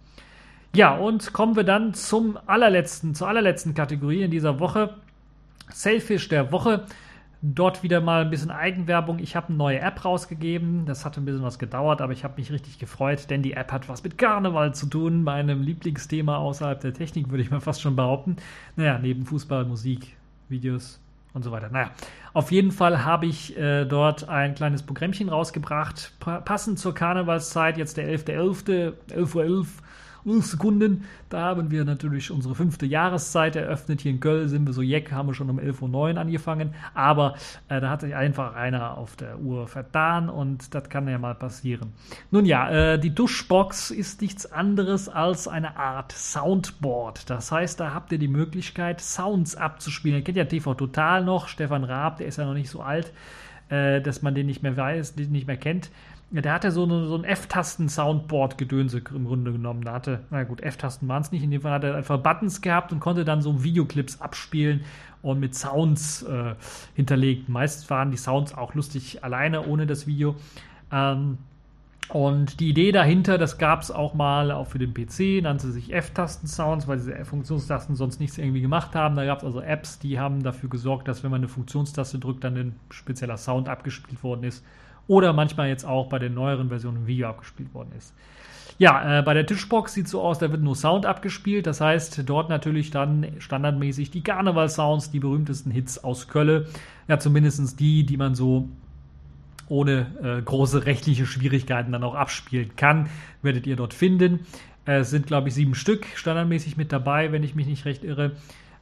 [0.76, 4.96] Ja, und kommen wir dann zum allerletzten, zur allerletzten Kategorie in dieser Woche.
[5.72, 6.86] Selfish der Woche.
[7.42, 9.20] Dort wieder mal ein bisschen Eigenwerbung.
[9.20, 10.86] Ich habe eine neue App rausgegeben.
[10.86, 13.72] Das hat ein bisschen was gedauert, aber ich habe mich richtig gefreut, denn die App
[13.72, 15.24] hat was mit Karneval zu tun.
[15.24, 18.36] Meinem Lieblingsthema außerhalb der Technik, würde ich mal fast schon behaupten.
[18.76, 20.18] Naja, neben Fußball, Musik,
[20.50, 21.00] Videos,
[21.36, 21.70] und so weiter.
[21.70, 21.92] Naja,
[22.34, 27.98] auf jeden Fall habe ich äh, dort ein kleines Programmchen rausgebracht, passend zur Karnevalszeit, jetzt
[27.98, 29.68] der 11.11., 11.11 Uhr, 11,
[30.26, 31.06] Sekunden.
[31.30, 34.02] Da haben wir natürlich unsere fünfte Jahreszeit eröffnet.
[34.02, 36.74] Hier in Köln sind wir so jeck, haben wir schon um 11.09 Uhr angefangen.
[36.94, 37.36] Aber
[37.70, 41.36] äh, da hat sich einfach einer auf der Uhr vertan und das kann ja mal
[41.36, 41.94] passieren.
[42.32, 47.30] Nun ja, äh, die Duschbox ist nichts anderes als eine Art Soundboard.
[47.30, 50.18] Das heißt, da habt ihr die Möglichkeit, Sounds abzuspielen.
[50.18, 51.48] Ihr kennt ja TV Total noch.
[51.48, 53.14] Stefan Raab, der ist ja noch nicht so alt,
[53.70, 55.92] äh, dass man den nicht mehr weiß, den nicht mehr kennt.
[56.32, 59.84] Der hatte so, eine, so ein F-Tasten-Soundboard-Gedönse im Grunde genommen.
[59.84, 61.44] Da hatte, na gut, F-Tasten waren es nicht.
[61.44, 64.84] In dem Fall hat er einfach Buttons gehabt und konnte dann so Videoclips abspielen
[65.22, 66.56] und mit Sounds äh,
[66.96, 67.48] hinterlegt.
[67.48, 70.36] Meist waren die Sounds auch lustig alleine, ohne das Video.
[70.92, 71.38] Ähm,
[72.10, 75.94] und die Idee dahinter, das gab es auch mal auch für den PC, nannte sich
[75.94, 79.16] F-Tasten-Sounds, weil diese Funktionstasten sonst nichts irgendwie gemacht haben.
[79.16, 82.44] Da gab es also Apps, die haben dafür gesorgt, dass wenn man eine Funktionstaste drückt,
[82.44, 84.64] dann ein spezieller Sound abgespielt worden ist
[85.08, 88.14] oder manchmal jetzt auch bei den neueren Versionen im Video abgespielt worden ist.
[88.78, 91.66] Ja, äh, bei der Tischbox sieht so aus, da wird nur Sound abgespielt.
[91.66, 96.68] Das heißt, dort natürlich dann standardmäßig die Karneval-Sounds, die berühmtesten Hits aus Kölle.
[97.08, 98.68] Ja, zumindest die, die man so
[99.70, 103.10] ohne äh, große rechtliche Schwierigkeiten dann auch abspielen kann,
[103.42, 104.42] werdet ihr dort finden.
[104.86, 108.04] Äh, es sind, glaube ich, sieben Stück standardmäßig mit dabei, wenn ich mich nicht recht
[108.04, 108.34] irre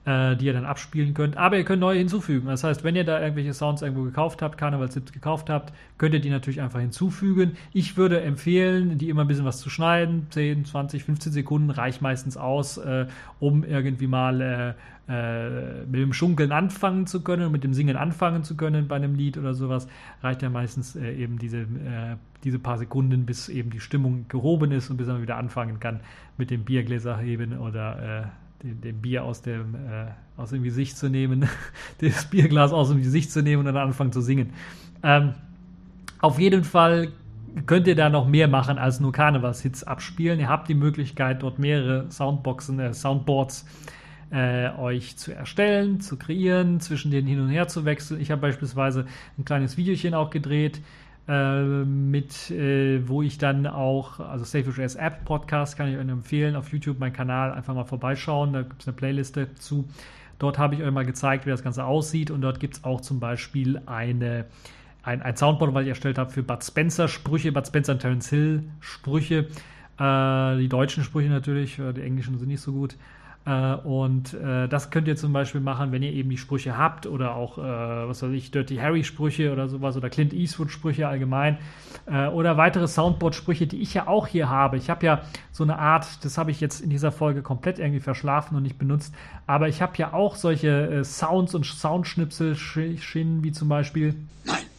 [0.05, 1.37] äh, die ihr dann abspielen könnt.
[1.37, 2.47] Aber ihr könnt neue hinzufügen.
[2.47, 6.19] Das heißt, wenn ihr da irgendwelche Sounds irgendwo gekauft habt, Karnevalslips gekauft habt, könnt ihr
[6.19, 7.55] die natürlich einfach hinzufügen.
[7.71, 10.27] Ich würde empfehlen, die immer ein bisschen was zu schneiden.
[10.29, 13.07] 10, 20, 15 Sekunden reicht meistens aus, äh,
[13.39, 14.73] um irgendwie mal äh,
[15.11, 19.15] äh, mit dem Schunkeln anfangen zu können, mit dem Singen anfangen zu können bei einem
[19.15, 19.87] Lied oder sowas,
[20.21, 24.71] reicht ja meistens äh, eben diese, äh, diese paar Sekunden, bis eben die Stimmung gehoben
[24.71, 25.99] ist und bis man wieder anfangen kann
[26.37, 28.31] mit dem Biergläser heben oder
[28.63, 30.07] den, den Bier aus dem, äh,
[30.37, 31.47] aus dem Gesicht zu nehmen,
[32.01, 34.51] das Bierglas aus dem Gesicht zu nehmen und dann anfangen zu singen.
[35.03, 35.33] Ähm,
[36.19, 37.09] auf jeden Fall
[37.65, 40.39] könnt ihr da noch mehr machen als nur Karnevalshits abspielen.
[40.39, 43.65] Ihr habt die Möglichkeit, dort mehrere Soundboxen, äh, Soundboards
[44.31, 48.19] äh, euch zu erstellen, zu kreieren, zwischen denen hin und her zu wechseln.
[48.19, 49.05] Ich habe beispielsweise
[49.37, 50.81] ein kleines Videochen auch gedreht,
[51.27, 56.55] äh, mit, äh, wo ich dann auch, also SafeOS App Podcast kann ich euch empfehlen,
[56.55, 59.87] auf YouTube, mein Kanal, einfach mal vorbeischauen, da gibt es eine Playliste zu.
[60.39, 62.99] Dort habe ich euch mal gezeigt, wie das Ganze aussieht und dort gibt es auch
[62.99, 64.45] zum Beispiel eine,
[65.03, 68.29] ein, ein Soundboard, was ich erstellt habe für Bud Spencer Sprüche, Bud Spencer und Terence
[68.29, 69.47] Hill Sprüche,
[69.99, 72.97] äh, die deutschen Sprüche natürlich, die englischen sind nicht so gut.
[73.45, 77.07] Äh, und äh, das könnt ihr zum Beispiel machen, wenn ihr eben die Sprüche habt
[77.07, 81.07] oder auch, äh, was weiß ich, Dirty Harry Sprüche oder sowas oder Clint Eastwood Sprüche
[81.07, 81.57] allgemein
[82.33, 84.75] oder weitere Soundboard Sprüche, die ich ja auch hier habe.
[84.75, 85.21] Ich habe ja
[85.51, 88.77] so eine Art, das habe ich jetzt in dieser Folge komplett irgendwie verschlafen und nicht
[88.77, 89.15] benutzt,
[89.47, 94.15] aber ich habe ja auch solche Sounds und Soundschnipsel, wie zum Beispiel.
[94.43, 94.72] Nein.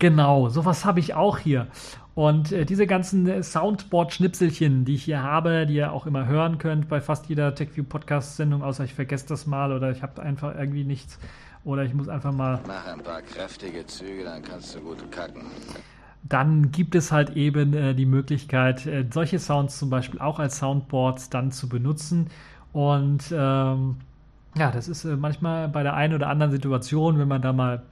[0.00, 1.68] Genau, sowas habe ich auch hier.
[2.14, 6.88] Und äh, diese ganzen Soundboard-Schnipselchen, die ich hier habe, die ihr auch immer hören könnt
[6.88, 11.18] bei fast jeder TechView-Podcast-Sendung, außer ich vergesse das mal oder ich habe einfach irgendwie nichts
[11.64, 12.60] oder ich muss einfach mal.
[12.66, 15.42] Mach ein paar kräftige Züge, dann kannst du gut kacken.
[16.22, 20.58] Dann gibt es halt eben äh, die Möglichkeit, äh, solche Sounds zum Beispiel auch als
[20.58, 22.28] Soundboards dann zu benutzen.
[22.72, 23.96] Und ähm,
[24.56, 27.82] ja, das ist äh, manchmal bei der einen oder anderen Situation, wenn man da mal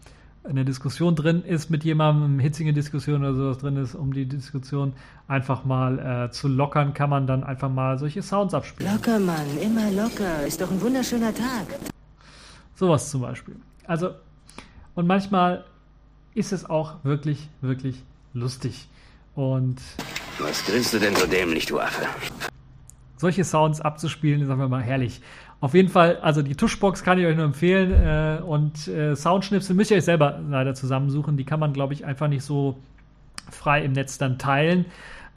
[0.49, 4.27] eine Diskussion drin ist mit jemandem, eine hitzige Diskussion oder sowas drin ist, um die
[4.27, 4.95] Diskussion
[5.27, 8.91] einfach mal äh, zu lockern, kann man dann einfach mal solche Sounds abspielen.
[8.93, 10.47] Locker, Mann, immer locker.
[10.47, 11.67] Ist doch ein wunderschöner Tag.
[12.75, 13.57] Sowas zum Beispiel.
[13.87, 14.11] Also,
[14.95, 15.65] und manchmal
[16.35, 18.89] ist es auch wirklich, wirklich lustig.
[19.35, 19.77] Und.
[20.39, 22.07] Was grinst du denn so dämlich, du Affe?
[23.17, 25.21] Solche Sounds abzuspielen, ist einfach mal herrlich.
[25.61, 27.93] Auf jeden Fall, also die Tuschbox kann ich euch nur empfehlen.
[27.93, 31.37] Äh, und äh, Soundschnipsel müsst ihr euch selber leider zusammensuchen.
[31.37, 32.77] Die kann man, glaube ich, einfach nicht so
[33.51, 34.85] frei im Netz dann teilen.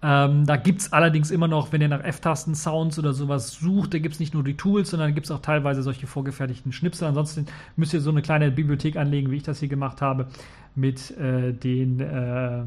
[0.03, 3.99] Ähm, da gibt es allerdings immer noch, wenn ihr nach F-Tasten-Sounds oder sowas sucht, da
[3.99, 7.07] gibt es nicht nur die Tools, sondern gibt es auch teilweise solche vorgefertigten Schnipsel.
[7.07, 7.45] Ansonsten
[7.75, 10.27] müsst ihr so eine kleine Bibliothek anlegen, wie ich das hier gemacht habe,
[10.73, 12.63] mit äh, den, äh,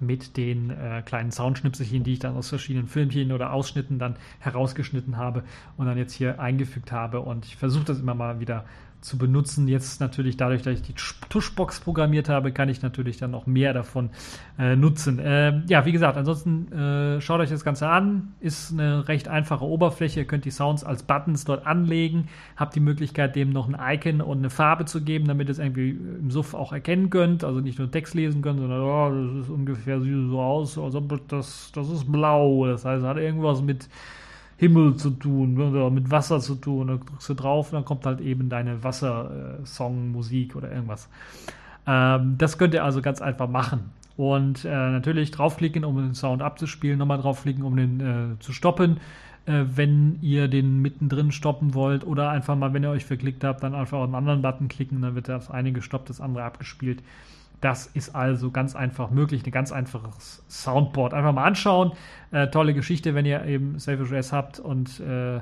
[0.00, 5.16] mit den äh, kleinen Soundschnipselchen, die ich dann aus verschiedenen Filmchen oder Ausschnitten dann herausgeschnitten
[5.16, 5.42] habe
[5.76, 7.20] und dann jetzt hier eingefügt habe.
[7.20, 8.64] Und ich versuche das immer mal wieder
[9.00, 9.68] zu benutzen.
[9.68, 10.94] Jetzt natürlich dadurch, dass ich die
[11.28, 14.10] Tuschbox programmiert habe, kann ich natürlich dann noch mehr davon
[14.58, 15.18] äh, nutzen.
[15.18, 18.34] Äh, ja, wie gesagt, ansonsten äh, schaut euch das Ganze an.
[18.40, 20.20] Ist eine recht einfache Oberfläche.
[20.20, 22.28] Ihr könnt die Sounds als Buttons dort anlegen.
[22.56, 25.58] Habt die Möglichkeit, dem noch ein Icon und eine Farbe zu geben, damit ihr es
[25.58, 27.44] irgendwie im Suff auch erkennen könnt.
[27.44, 31.70] Also nicht nur Text lesen könnt, sondern oh, das ist ungefähr so aus, also das,
[31.72, 32.66] das ist blau.
[32.66, 33.88] Das heißt, es hat irgendwas mit
[34.58, 36.88] Himmel zu tun oder mit Wasser zu tun.
[36.88, 41.08] Dann drückst du drauf und dann kommt halt eben deine Wassersong, Musik oder irgendwas.
[41.86, 43.90] Ähm, das könnt ihr also ganz einfach machen.
[44.16, 48.98] Und äh, natürlich draufklicken, um den Sound abzuspielen, nochmal draufklicken, um den äh, zu stoppen,
[49.46, 52.04] äh, wenn ihr den mittendrin stoppen wollt.
[52.04, 55.02] Oder einfach mal, wenn ihr euch verklickt habt, dann einfach auf einen anderen Button klicken,
[55.02, 57.00] dann wird das eine gestoppt, das andere abgespielt.
[57.60, 61.12] Das ist also ganz einfach möglich, ein ganz einfaches Soundboard.
[61.12, 61.92] Einfach mal anschauen.
[62.30, 65.40] Äh, tolle Geschichte, wenn ihr eben SafeOS habt und äh,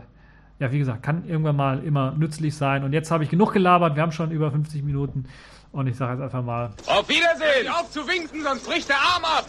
[0.59, 2.85] ja, wie gesagt, kann irgendwann mal immer nützlich sein.
[2.85, 3.95] Und jetzt habe ich genug gelabert.
[3.95, 5.27] Wir haben schon über 50 Minuten.
[5.73, 6.71] Und ich sage jetzt einfach mal.
[6.87, 7.69] Auf Wiedersehen!
[7.69, 9.47] Auf zu winken, sonst bricht der Arm ab!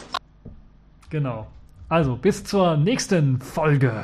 [1.10, 1.48] Genau.
[1.88, 4.04] Also, bis zur nächsten Folge.